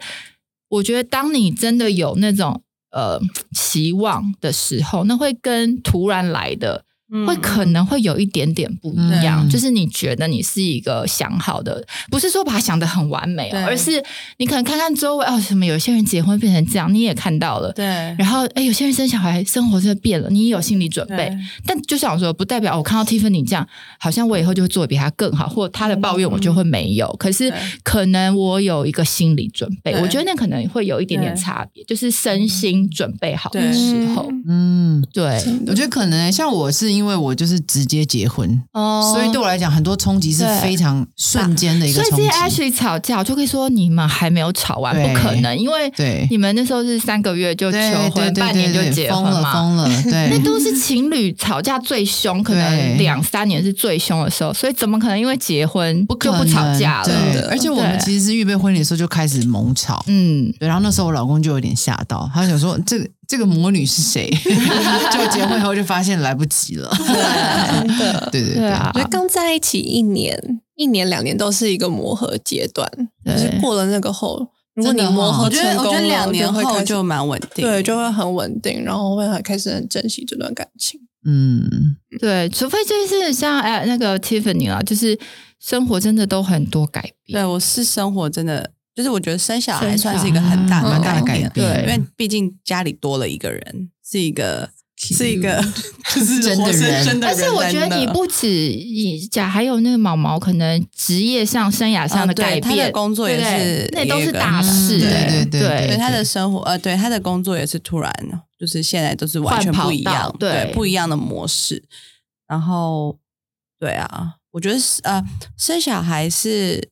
[0.70, 3.20] 我觉得，当你真的有那种呃
[3.54, 6.86] 期望的时候，那会跟突然来的。
[7.12, 7.28] 嗯。
[7.28, 9.50] 会可能会有一点点不一样，嗯。
[9.50, 14.04] 就是你觉得你是一个想好的，不是说把它想得很完美哦，而是
[14.38, 17.86] 你可能看看周围哦，什么有些人结婚变成这样，你也看到了，对，
[18.18, 21.32] 然后哎，有些人生小孩，生活真的变了，你也有心理准备。
[21.66, 23.68] 但就像我说，不代表我看到 Tiffany 这样，
[24.00, 27.08] 好像我以后就会做得比他更好，或他的抱怨我就会没有。
[27.20, 27.54] 可是
[27.84, 34.30] 可能我有一个心理准备，我觉得那可能会有一点点差别，就是身心准备好的时候。
[34.48, 39.14] 嗯，对，我觉得可能像我是因为我就是直接结婚，哦。
[39.14, 42.62] 所以对我来讲，很多冲击是非常瞬间的一个冲所以这些击。
[42.62, 45.08] Ashley 吵架，我就可以说你们还没有吵完，对。
[45.08, 46.28] 不可能，因为对。
[46.30, 49.54] 你们那时候是三个月就求对对婚，对半年就对对，疯了结婚嘛。
[49.54, 50.30] 疯了， 对。
[50.30, 52.98] 那，都是情侣吵架最凶，可能对。
[52.98, 57.14] 两三年是最凶的时候，所以怎么可能因为结婚不可能就不吵架对。
[57.14, 57.42] 了？
[57.42, 64.30] 的而且我们其实是预备婚礼的时候就开始猛吵，嗯，对，然后那时候我老公就有点吓到，他想说这个这个魔女是谁？
[65.14, 66.92] 就结婚后就发现来不及了。
[66.98, 68.30] 真的。
[68.30, 70.38] 对对对啊我觉得刚在一起一年、
[70.76, 72.86] 一年、两年都是一个磨合阶段，
[73.24, 81.00] 对就是过了那个后，如果你真的哦磨合我觉得我成功了，觉得两年后就蛮稳定，对，就会很稳定，然后会很开始很珍惜这段感情。
[81.26, 81.64] 嗯，
[82.20, 85.18] 对，除非就是像哎那个 Tiffany 啊，就是
[85.60, 87.40] 生活真的都很多改变。
[87.40, 95.64] 对我是生活真的，就是我觉得生小孩算是一个很大蛮大的改改变因对为毕竟家里多了一个人，是一个是一个
[96.14, 108.14] 就是真的人生的人在那，而且我觉得你不止以假，还有那个毛毛，可能职业上、生涯上的改变，他的工作也是那都是大事、对对对对他的生活，呃，对他的工作也是突然，
[108.60, 111.84] 就是现在都是完全不一样对不一样的模式。
[112.48, 113.18] 然后，
[113.80, 115.24] 对啊，我觉得是呃，
[115.58, 116.90] 生小孩是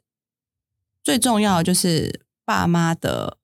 [1.10, 3.38] 最重要的，就是爸妈的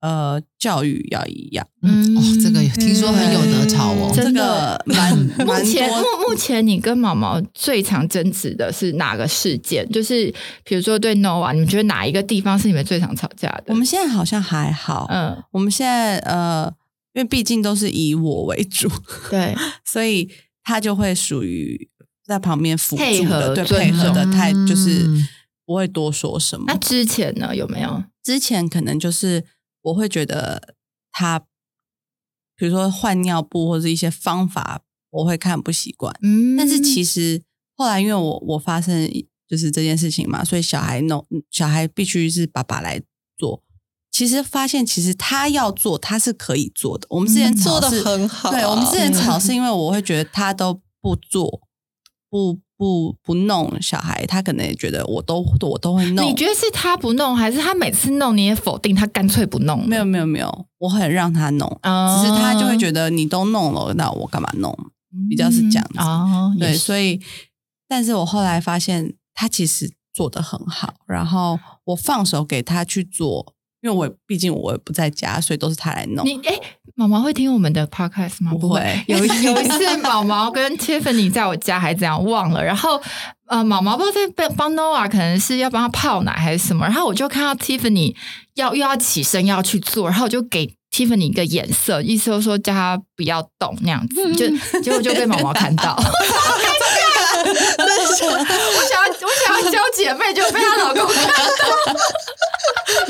[0.00, 1.66] 呃教育要一样。
[1.82, 4.12] 嗯哦，这个听说很有得吵哦。
[4.14, 9.88] 真这个蛮目前目目前你跟毛毛最常争执的是哪个事件？
[9.90, 10.32] 就是
[10.62, 13.64] 比如说对 Nova，你们觉得哪一个地方是你们最常吵架的？
[13.68, 16.72] 我们现在好像还好，嗯，我们现在呃，
[17.14, 18.88] 因为毕竟都是以我为主，
[19.28, 20.30] 对，所以
[20.62, 21.88] 他就会属于
[22.24, 25.28] 在旁边辅配合助的，对配合的重态，就是嗯
[25.70, 26.76] 不会多说什么那。
[26.78, 28.02] 之前呢有没有？
[28.24, 29.44] 之前可能就是
[29.82, 30.74] 我会觉得
[31.12, 31.38] 他，
[32.56, 36.12] 比如说换尿布或者一些方法，我会看不习惯。
[36.22, 37.40] 嗯但是其实
[37.76, 39.08] 后来因为我我发生
[39.48, 43.00] 就是这件事情嘛，所以小孩弄小孩必须是爸爸来
[43.38, 43.62] 做。
[44.10, 47.06] 其实发现，其实他要做，他是可以做的。
[47.10, 51.62] 我们之前做的很好对我们之前吵嗯是因为我会觉得他都不做，
[52.30, 56.24] 不不不弄小孩，他可能也觉得我都我都会弄。
[56.24, 59.86] 你觉得是他不弄，还是他每次弄你也否定，他干脆不弄？
[59.88, 64.74] 没有没有没有，我很让他弄，哦只是他就会觉得你都弄了，那我干嘛弄？
[65.28, 67.20] 比较是这样子嗯哦，对，所以，
[67.88, 76.24] 但是我后来发现他其实做的很好，然后我放手给他去做，因为我毕竟我也不在家，所以都是他来弄。
[76.26, 76.60] 你哎，
[76.94, 78.52] 毛毛会听我们的 podcast 吗？
[78.52, 83.00] 不会有一有一次，毛毛跟 Tiffany 在我家还这样忘了，然后
[83.46, 88.14] 呃，毛毛不知道在帮帮 Noah，可能是要帮他泡奶还是什么，然后我就看到 Tiffany
[88.54, 95.96] 要又要起身要去做，然后我就给 Tiffany 一个眼色，意思就是说叫他不要动那样子，就结果就被毛毛看到。
[97.38, 101.34] 我想要我想要交姐妹，就被她老公看到。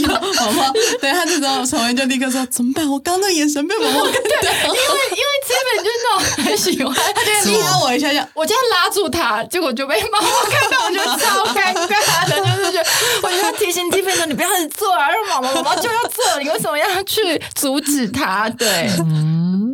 [0.07, 2.89] 毛毛，对他这时候陈文就立刻说：“怎么办？
[2.89, 4.21] 我刚那眼神被毛毛看到。
[4.21, 4.77] 因为
[5.11, 12.89] 因为 Tiffany 就是那种很喜欢，他就”你拉我一下，这样我就要拉住他，结果就被妈妈看到，我觉得超尴尬的，就是觉得
[13.23, 18.49] 我就要提醒 Tiffany 说你不要做啊，让妈妈妈妈就要做，你为什么要去阻止他？
[18.51, 19.73] 对，嗯，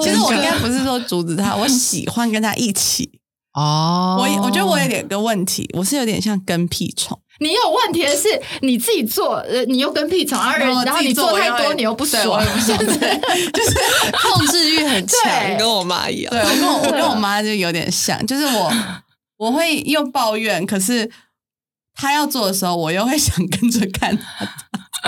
[0.00, 3.10] 其实我应该不是说阻止他，我喜欢跟他一起。
[3.54, 7.18] 哦，我我觉得我有点个问题，我是有点像跟屁虫。
[7.40, 8.28] 你有问题的是
[8.60, 13.74] 你自己做，呃，你又跟屁虫，然后然后你做做太多，你又不对爽我，现在就是
[14.12, 16.30] 控制欲很强，跟我妈一样。
[16.30, 18.72] 对 我跟我我跟我妈就有点像，就是我
[19.38, 21.10] 我会又抱怨，可是
[21.94, 24.48] 她要做的时候，我又会想跟着看她。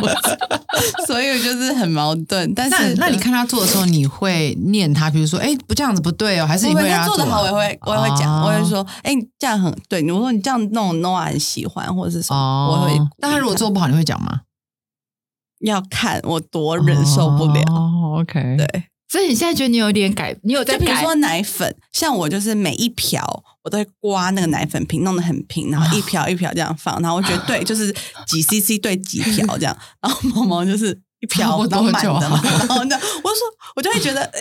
[1.07, 2.53] 所以就是很矛盾。
[2.55, 10.03] 但是那你看他做的时候，你会念他，比如说，哎，不这样子不对哦，还是你我会他做的好，我也会我也会讲，哦我会说，哎，你这样很对。
[10.13, 14.41] 我说你这样弄 Noah 很喜欢，或者是什么，我会但他如果做不好，你会讲吗？
[15.61, 17.63] 要看我多忍受不了。
[17.71, 23.25] 哦，OK，对，所以你现在觉得你有点改，你有在改就比如说奶粉，像我就是每一瓢
[23.63, 27.95] 我都会刮那个奶粉瓶，弄得很平，然后一瓢一瓢这样放，然后我觉得对，就是
[28.27, 33.47] 几 CC 对几瓢这样， 然后毛毛就是一瓢差不多然后满的就嘛，好然后那，我就说
[33.77, 34.41] 我就会觉得呃。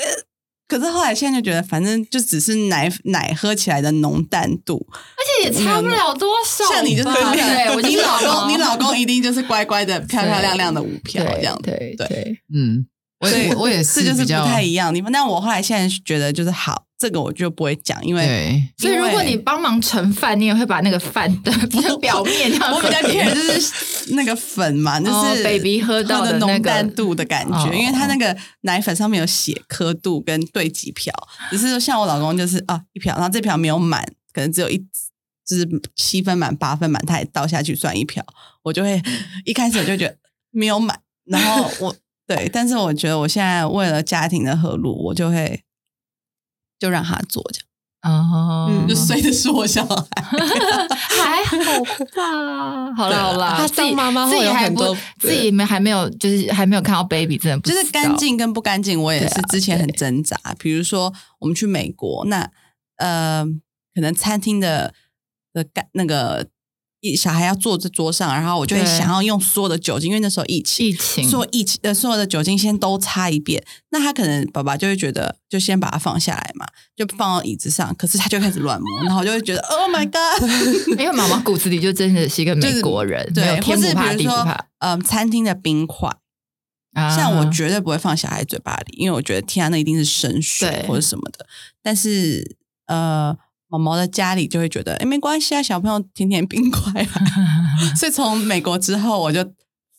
[0.65, 6.75] 可是后来现在就觉得，反正就只是奶奶喝起来的浓淡度，而且也差不了多少吧。
[6.75, 11.93] 像你就是对，我你老公，你老公公一定就是乖乖的、漂漂亮亮的五瓢这样对。
[11.95, 12.87] 对，嗯，
[13.23, 15.11] 我也我也这就是不太一样的地方。
[15.11, 18.63] 但我后来现在觉得就是好，这个我就不会讲，因为对。
[18.77, 21.51] 所以如果你帮忙盛饭，你也会把那个饭的
[21.99, 31.13] 表面这样我比较喝 care 就是那个粉嘛，就哦是 baby 喝到的的那个浓淡度的感觉，哦因为它那个奶粉上面有写刻度跟对几瓢，
[31.49, 34.77] 只是像我老公就是啊一瓢，然后这瓢没有满，可能只有一
[35.45, 38.23] 就是七分满八分满，他也倒下去算一瓢，
[38.63, 39.01] 我就会
[39.45, 40.15] 一开始我就觉得
[40.51, 41.95] 没有满，然后我
[42.27, 45.63] 对，但是我觉得我现在为了家庭的和睦，我就会
[46.79, 47.67] 就让他做这样。
[48.03, 49.95] 哦，嗯，就随着是我小孩，
[50.91, 51.83] 还好
[52.15, 52.91] 吧。
[52.97, 60.37] 好啦好啦，他自己当妈妈自己还不会有很多自己没还没有，就是还没有看到 baby，真的不就是干净跟不干净，我也是之前很挣扎。
[60.59, 62.49] 比如说我们去美国，那
[62.97, 63.45] 呃，
[63.95, 64.93] 可能餐厅的
[65.53, 66.47] 的干那个
[67.03, 73.61] 一小孩要坐在桌上，然后我就会想要用所有的酒精，因为那时候疫情，疫情，所有疫情呃所有的酒精先都擦一遍。
[73.89, 80.49] 那他可能爸爸就会觉得，就先把它放下来嘛，就放到椅子上，可是他就开始乱摸，然后我就会觉得 Oh my God！
[80.97, 86.09] 因为妈妈骨子里就真的是一个美国人，没有对，或是比天不怕地不怕。，嗯，餐厅的冰块，
[86.93, 91.45] 啊像我绝对不会放小孩嘴巴里，因为我觉得天啊，那一定是生水或者什么的。
[91.81, 92.55] 但是
[92.87, 93.37] 呃，
[93.73, 97.09] 毛毛的家里就会觉得，哎，没关系啊，小朋友舔舔冰块啊。
[97.97, 99.43] 所以从美国之后，我就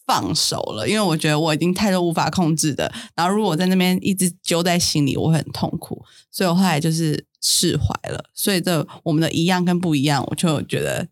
[0.07, 2.93] 放手了，因为我觉得我已经太多无法控制的。
[3.17, 6.05] 然后如果我在那边一直揪在心里，我会很痛苦。
[6.31, 8.25] 所以我后来就是释怀了。
[8.33, 11.09] 所以这我们的一样跟不一样，我就觉得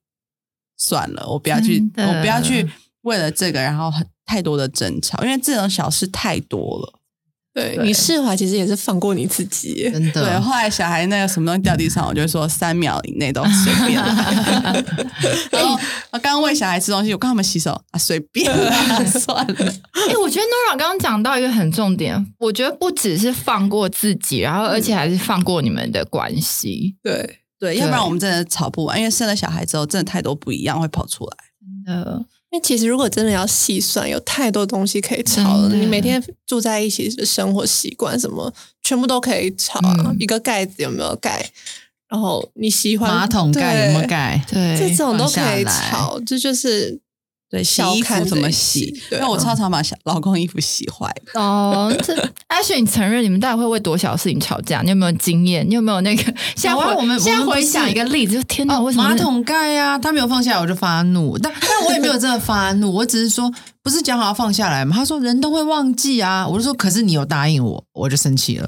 [0.77, 7.01] 算了，我不要去，我不要去为了这个，然后很太多的争吵，因为这种小事太多了。
[7.55, 9.91] 对对你释怀其实也是放过你自己。
[9.91, 14.01] 真的对，后来小孩那个什么东西掉地上，我就会说三秒以内都随便。
[15.53, 15.79] 然后
[16.11, 19.55] 我刚刚喂小孩吃东西，我刚他们洗手啊，随便啦， 算了。
[19.57, 26.97] 哎、我觉得 Nora 刚刚讲到一个很重点，我觉得不只是放过自己，然后而且还是放过你们的关系。
[27.03, 31.37] 对，对，要不然我们真的吵不完，因为生了小孩之后，真的太多不一样会跑出来。
[31.87, 35.75] 呃，因为其实如果真的要细算，有太多东西可以吵了。
[35.75, 39.95] 你每天住在一起的生活习惯什么，全部都可以吵啊。
[40.05, 41.51] 嗯一个盖子有没有盖，
[42.11, 44.39] 然后你喜欢马桶盖有没有盖？
[44.47, 47.01] 对，这种都可以放下来吵，这就是
[47.53, 49.03] 对，洗小衣服怎么洗集？
[49.11, 51.15] 对因为我超常把小老公衣服洗坏。
[51.35, 52.15] 哦，这
[52.49, 54.81] Ashley，你承认你们大概会为多小事情吵架？
[54.81, 55.69] 你有没有经验？
[55.69, 56.23] 你有没有那个？
[56.57, 61.37] 现在我们现在回想一个例子，就天哪，为什么马桶盖呀、他没有放下来，我就发怒。
[61.37, 64.97] 但但我也没有真的发怒，我只是说，不是讲好要放下来吗？
[64.97, 68.67] 他说人都会忘记啊，我就说，可是你有答应我，我就生气了。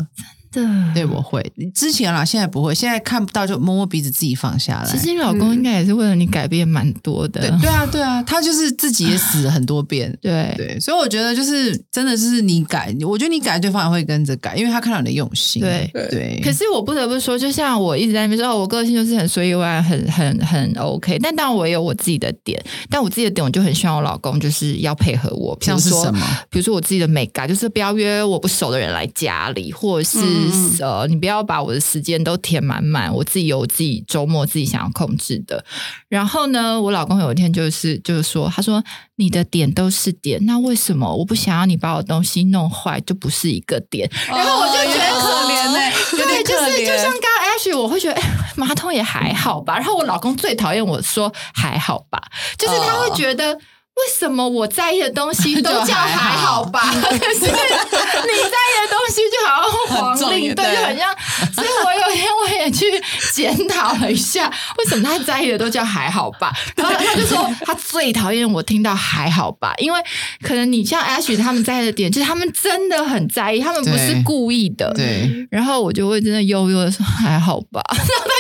[0.55, 0.95] 的？
[0.95, 1.45] 对，我会。
[1.75, 4.91] 之前啦，现在不会，现在看不到就摸摸鼻子自己放下来。
[4.91, 7.41] 其实你老公应该也是为了你改变蛮多的。
[7.41, 10.17] 对对啊，对啊，他就是自己也死了很多遍。
[10.23, 15.61] 对对，所以我觉得就是真的是你改，我觉得你改，对方也会跟着改，因为他看到你的用心。
[15.61, 21.19] 对对，可是我不得不说，就像我一直在那边说，哦，我个性就是很随意外，很很很 OK。
[21.21, 25.57] 但当然我也有我自己的点，但我自己的点，我就很希望我老公就是要配合我。
[25.57, 26.27] 比如说像是什么？
[26.51, 30.44] 比如说我自己的美感，就是不要约我不熟的人来家里，或者是、嗯
[30.81, 35.65] 呃，你不要把我的时间都填满满，我自己有我自己周末自己想要控制的。
[36.09, 38.83] 然后呢，我老公有一天就是就是说，他说
[39.17, 44.11] 你的点都是点，那为什么我不想要你把我东西弄坏，就不是一个点？
[44.29, 45.79] 然后我就觉得可怜呢，
[46.13, 47.15] 有对，就是就像。
[47.15, 48.23] 刚刚 Ash，我会觉得、哎
[48.57, 49.77] 马桶也还好吧。
[49.77, 52.23] 然后我老公最讨厌我说还好吧，
[52.57, 53.59] 就是他会觉得。
[53.97, 56.81] 为什么我在意的东西 都叫还好吧？
[56.91, 61.15] 可是你在意的东西就好像黄令，对，就很像。
[61.55, 62.87] 所以我有一天我也去
[63.33, 66.53] 检讨了一下，为什么他在意的都叫还好吧？
[66.77, 70.01] 然后他就说他最讨厌我听到还好吧，因为
[70.43, 74.93] 可能你像 Ash 他们在意的点，就是他们真的很在意，他们不是故意的。
[74.95, 75.47] 对。
[75.51, 77.81] 然后我就会真的悠悠的说还好吧，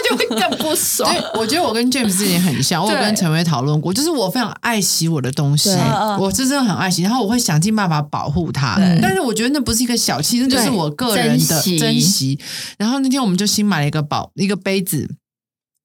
[0.08, 1.12] 就会更不爽。
[1.12, 5.70] 对，我觉得我跟 James 之前很像，我有跟陈薇讨论过，就是我非常爱惜我的东东西，
[6.18, 8.98] 我是真的很爱惜，然后我会想尽办法保护它对。
[9.02, 12.38] 但是我觉得那不是一个小气，那就是我个人的珍惜珍惜。
[12.78, 15.16] 然后那天我们就新买了一个保一个杯子。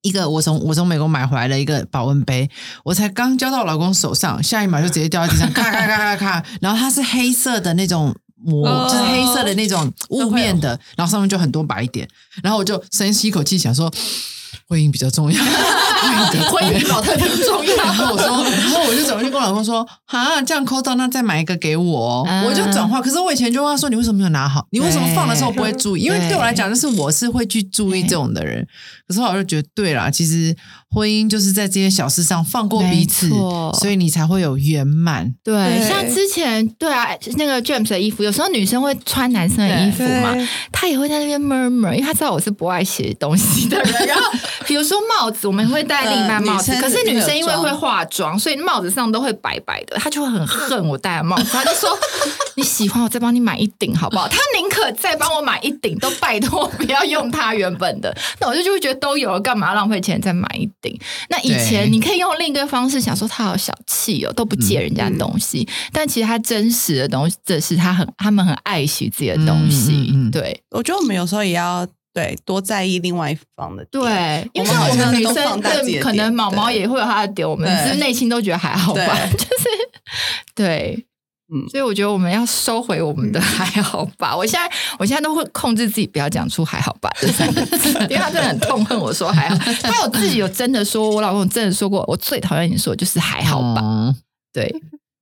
[0.02, 2.48] 一个我从我从美国买回来的一个保温杯，
[2.84, 6.44] 我才刚交到我老公手上，下一秒就直接掉在地上，咔咔咔咔咔。
[6.62, 12.08] 然后它是黑色的那种膜，哦就是黑色的那种雾面的，然后上面就很多白点。
[12.42, 13.90] 然后我就深吸一口气，想说
[14.68, 15.44] 婚姻比较重要，
[16.50, 17.76] 婚姻老太太重要。
[17.76, 22.24] 然后我说，然后我就走过去跟我老公说：“啊，这样抠到，那再买一个给我。
[22.28, 23.00] 嗯我就转化。
[23.00, 24.66] 可是我以前就问他说：“你为什么没有拿好？
[24.70, 28.66] 你为什么放的时候不会注意？”因为对我来讲，就是我是会去注意这种的人。
[29.06, 30.54] 可是我就觉得，对啦，其实
[30.92, 35.32] 婚姻就是在这些小事上放过彼此所以你才会有圆满。
[35.44, 35.54] 对，
[35.88, 44.06] 像之前对啊，那个 James 的衣服，有时候女生会穿男生的衣服嘛对，他也会在那边 murmur，因为他知道我是不爱写东西的人。
[44.06, 44.24] 然 后
[44.66, 51.88] 比如说帽子，我们会戴另一半帽子，呃可是女生因为会化妆，所以帽子上都会白白的，她就会很恨我戴的帽子，她就说
[52.56, 54.26] 你喜欢我再帮你买一顶好不好？
[54.26, 58.12] 她宁可再帮我买一顶，都拜托不要用她原本的。
[58.40, 60.79] 那我就就会觉得都有了，干嘛浪费钱再买一顶？
[61.28, 70.62] 那以前你可以用另一个方式想说他好小气哦，都不借人家东西，但其实他真实的东西，这是他很他们很爱惜自己的东西，嗯对。
[70.70, 73.84] 我觉得我们有时候也要对多在意另外一方的。
[73.90, 79.68] 对，因为我们好像我们女生可能毛毛也会有他的点，我们内心都觉得还好吧， 就是
[80.54, 81.04] 对。
[81.52, 84.34] 嗯所以我觉得我们要收回我们的还好吧。
[84.38, 89.56] 我现在我现在都会控制自己不要讲出还好吧这三个字，因为他真的很痛恨我说还好。
[89.82, 93.80] 他有自己有真的说，我老公真的说过，我最讨厌你说就是还好吧。
[93.82, 94.14] 哦
[94.52, 94.68] 对，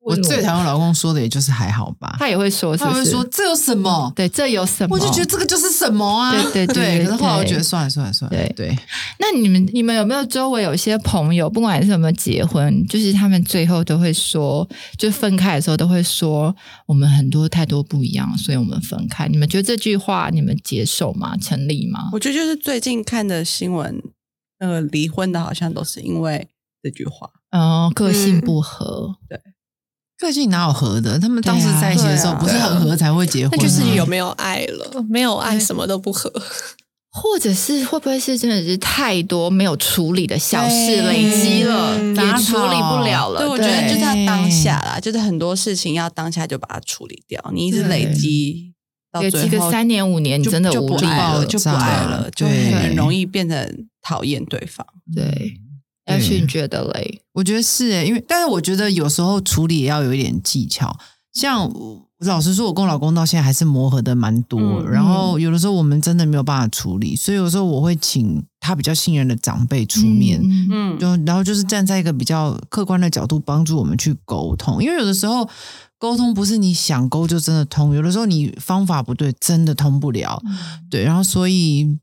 [0.09, 2.16] 我最讨厌老公说的，也就是还好吧。
[2.18, 4.12] 他也会说是是，他会说这有什么？
[4.16, 4.96] 对，这有什么？
[4.96, 6.32] 我就觉得这个就是什么啊？
[6.52, 8.78] 对对对对可是后来我对觉得算了算了算了，对对。
[9.18, 16.54] 那你们你们有没有周围有一些朋友，不管是有没有结婚，就是他们最后都会说，就分开的时候都会说，
[16.86, 19.28] 我们很多太多不一样，所以我们分开。
[19.28, 21.36] 你们觉得这句话你们接受吗？
[21.36, 22.09] 成立吗？
[22.12, 24.02] 我觉得就是最近看的新闻，
[24.61, 26.48] 那个离婚的好像都是因为
[26.82, 27.28] 这句话。
[27.50, 29.16] 哦，个性不合，
[30.18, 31.18] 个性哪有合的？
[31.18, 33.56] 他们当时在一起的时候，不是很合才会结婚吗？
[33.56, 36.32] 那就是有没有爱了，没有爱什么都不合。
[37.10, 43.40] 或者是会不会是真的是太多没有处理的小事累积了，嗯也处理不了了？
[43.40, 47.42] 对，我觉得就是要当下啦，就是很多事情要当下就把它处理掉。
[47.52, 48.72] 你一直累积
[49.10, 54.86] 到累最后，积个三年五年，你真的就无力了，不爱了，就不爱了，就很容易变成讨厌对方。
[55.12, 55.54] 对。
[56.09, 57.22] 对 Ash，你觉得嘞？
[57.32, 60.96] 我觉得是诶，因为但是我觉得有时候处理也要有一点技巧。
[61.34, 61.70] 像
[62.24, 70.40] 老实说，我跟我老公到现在还是磨合的蛮多，嗯然后有的时候我们真的没有办法处理，所以有时候我会请他比较信任的长辈出面。
[70.42, 75.48] 嗯嗯，就然后就是站在一个比较客观的角度帮助我们去沟通，因为有的时候
[75.96, 80.42] 沟通不是你想沟就真的通，有的时候你方法不对，真的通不了。
[80.90, 81.98] 对，然后所以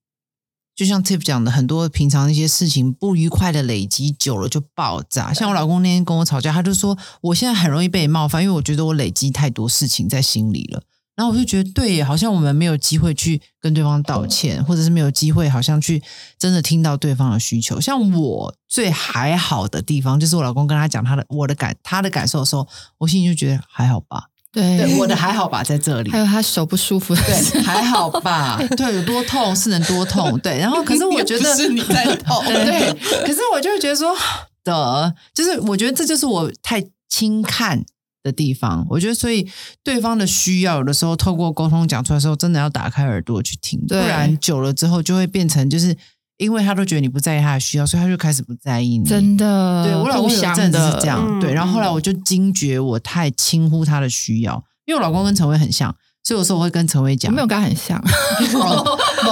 [0.76, 5.34] 就像 Tip 讲的，很多平常那些事情不愉快的累积久了就爆炸。
[5.34, 10.84] 像我老公那天跟我吵架，他就说我现在很容易被冒犯，因为我觉得我累积太多事情在心里了。
[11.16, 16.04] 然后我就觉得，对耶，好像我们没有机会去跟对方道歉，或者是没有机会，好像去
[16.38, 17.80] 真的听到对方的需求。
[17.80, 22.68] 像我最还好的地方，就是我老公跟他讲他的我的感他的感受的时候，
[22.98, 24.26] 我心里就觉得还好吧。
[24.56, 26.18] 对对，我的还好吧，在这里还。
[26.18, 28.58] 有他手不舒服对，还好吧？
[28.78, 30.40] 对，有多痛是能多痛。
[30.40, 32.94] 对，然后可是我觉得 是你在痛 对，
[33.26, 34.16] 可是我就会觉得说
[34.64, 37.84] 的，就是我觉得这就是我太轻看
[38.24, 38.88] 的地方。
[38.90, 39.46] 我觉得，所以
[39.84, 45.96] 对方的需要，有的时候透过沟通讲出来的时候，真的要打开耳朵去听，不然久了之后就会变成就是。
[46.38, 49.06] 因为他都觉得你不在意他的需要，所以他就开始不在意你。
[49.06, 58.04] 真的，对我老公有互相阵子是这样，嗯对，然后后来我就惊觉我太轻忽他的需要，因为我老公跟陈伟很像，所以有时候我会跟陈伟讲，没有跟他很像？
[58.54, 58.84] 某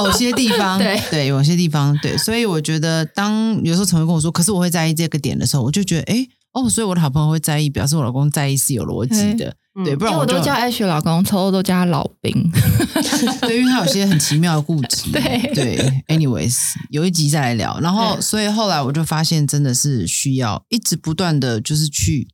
[0.06, 12.32] 某些地方，对有些地方，对，所以我觉得，当有时候陈伟跟我说，可是我会在意这个点的时候，我就觉得，哎，哦，所以我的好朋友会在意，表示我老公在意是有逻辑的，嗯对，不然我都叫艾雪老公，偷偷都叫他老兵。
[13.42, 15.22] 对，因为他有些很奇妙的固执，对
[15.56, 22.28] 对，anyways，有一集再来聊，然后，所以后来我就发现，真的是需要一直不断的就是去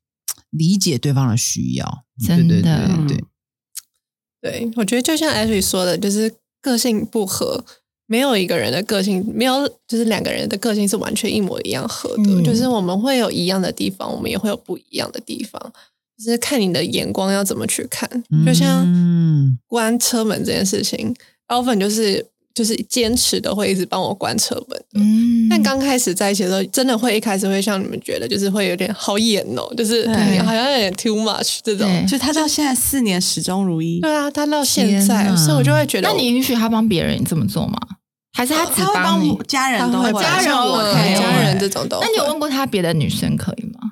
[0.50, 3.18] 理解对方的需要，真的对对对
[4.42, 7.64] 对，对，我觉得就像 Ashley 说的，就是个性不合，
[8.06, 12.24] 没有一个人的个性，没有就是两个人的个性是完全一模一样合的。
[12.26, 15.72] 嗯就是我们会有一样的地方，我们也会有不一样的地方，
[16.24, 18.10] 就是看你的眼光要怎么去看。
[18.46, 21.16] 就像嗯关车门这件事情，
[21.48, 22.26] 大部分就是。
[22.52, 25.00] 就是坚持的会一直帮我关车门的。
[25.00, 31.88] 嗯但刚开始在一起的时候，真的会一开始会像你们觉得，就是会有点好演哦，就是好像有点 too much 这种。
[32.06, 34.02] 就他到现在四年始终如一。
[34.02, 37.80] 对啊，他到现在，所以我就会觉得，那你允许他帮别人这么做吗？
[38.34, 39.34] 还是他只他会帮你？
[39.48, 40.46] 家人都会家人
[41.16, 42.00] 家人这种都。
[42.02, 43.92] 那你有问过他别的女生可以吗？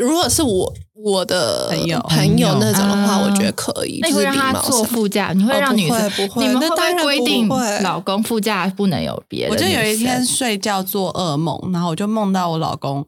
[0.00, 3.98] 如果是我我的朋友朋友那种的话，啊我觉得可以。
[4.00, 5.32] 那你会让他坐副驾？
[5.34, 6.10] 你会哦让女生？
[6.10, 9.56] 不会不会你们会规定会老公副驾不能有别的我？
[9.56, 13.06] 就有一天睡觉做噩梦，然后我就梦到我老公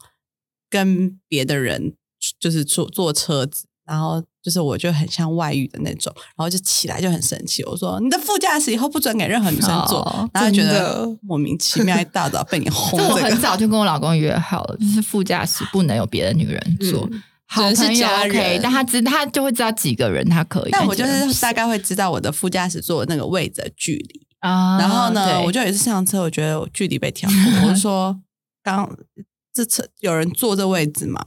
[0.68, 1.95] 跟别的人
[2.38, 13.40] 就是坐坐车子，然后就是我就很像外遇的那种，然后就起来就很生气，我说你的副驾驶以后不准给任何女生坐，哦然后就觉得莫名其妙，一大早被你 轰这我很。
[13.40, 17.07] 早就跟我老公约好了，就是副驾驶不能有别的女人坐。
[17.12, 17.22] 嗯
[17.55, 20.70] 好是家 OK，人但他知他就会知道几个人他可以。
[20.70, 28.18] 但我就是大概会知道我的副驾驶座的那个位置的距离，啊，然后呢，我就有一次上车，我觉得我距离被调过，我就说
[28.62, 28.88] 刚
[29.53, 31.22] 这车有人坐这位置吗？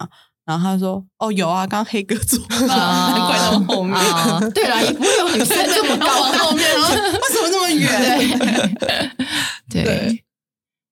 [0.46, 2.40] 然后他说：“哦，有啊，刚刚黑哥坐，
[2.70, 3.96] 啊 难怪那么后面。
[3.96, 9.16] 啊对了，也不会有女生这么高往后面，然后为什么那么远？
[9.68, 10.24] 对，对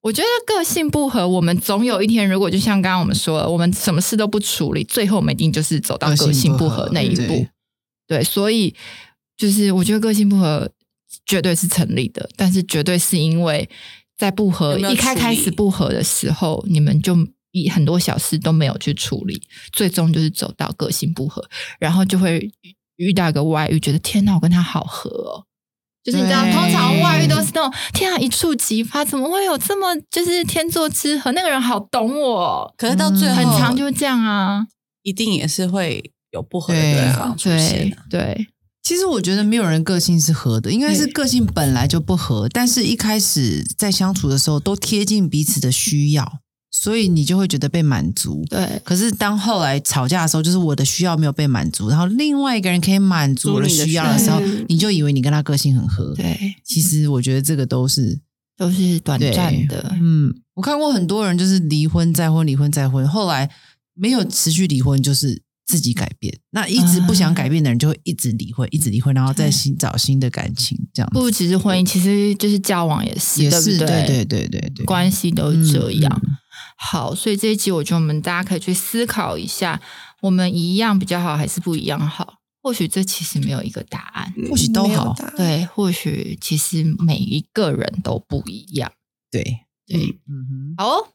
[0.02, 7.46] 我觉得个性不合，我们总有一天，如果就像刚刚我们说了，我们什么事都不处理，最后我们一定就是走到个性不合那一步。
[8.08, 8.74] 对，所以
[9.38, 10.68] 就是我觉得个性不合
[11.28, 13.70] 绝对是成立的，但是绝对是因为
[14.18, 17.16] 在不合一开开始不合的时候，你们就。
[17.54, 19.42] 以很多小事都没有去处理，
[19.72, 21.42] 最终就是走到个性不合，
[21.80, 22.52] 然后就会
[22.98, 25.46] 遇到一个外遇，觉得天哪，我跟他好合哦。
[26.04, 31.32] 就是你知道，通常外遇都是那种天啊一触即发，怎么会有这么就是天作之合？
[31.32, 34.68] 那个人好懂我，可是到最后，很长就这样啊。
[35.04, 38.34] 一定也是会有不合的地方出现对啊。
[38.36, 38.48] 对，
[38.82, 46.40] 其实我觉得没有人个性是合的，应该是个性本来就不合，但是一开始在相处的时候都贴近彼此的需要，
[46.84, 48.44] 所以你就会觉得被满足。
[48.50, 56.14] 对可是当后来吵架的时候，就是我的需要没有被满足，然后另外一个人可以满足我的需要的时候你就以为你跟他个性很合。
[56.14, 58.20] 对，其实我觉得这个都是
[58.58, 59.96] 都是短对暂的。
[60.02, 63.50] 嗯，我看过很多人就是离婚再婚，离婚再婚，后来
[63.94, 66.38] 没有持续离婚，就是自己改变。
[66.52, 76.22] 那一直不想改变的人就会一直离婚，一直离婚，然后再新找新的感情，这样不只是婚姻，其实就是交往也是，也是对不对对对对对，关系都是这样。
[76.22, 76.38] 嗯
[76.92, 79.80] 好，所以这一集我觉得我们大家可以去思考一下，
[80.22, 82.36] 我们一样比较好，还是不一样好？
[82.62, 88.92] 或许这其实没有一个答案，或许都好答对，或许其实每一个人都不一样。
[89.32, 89.44] 对，
[89.88, 91.08] 对，嗯哼好哦，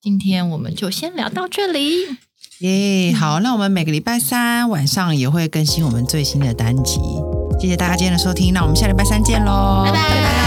[0.00, 2.06] 今天我们就先聊到这里。
[2.06, 2.16] 哼，
[2.60, 6.98] 耶，好，那我们每个礼拜三晚上也会更新我们最新的单集。
[7.60, 10.45] 谢谢大家今天的收听，那我们下礼拜三见喽，拜拜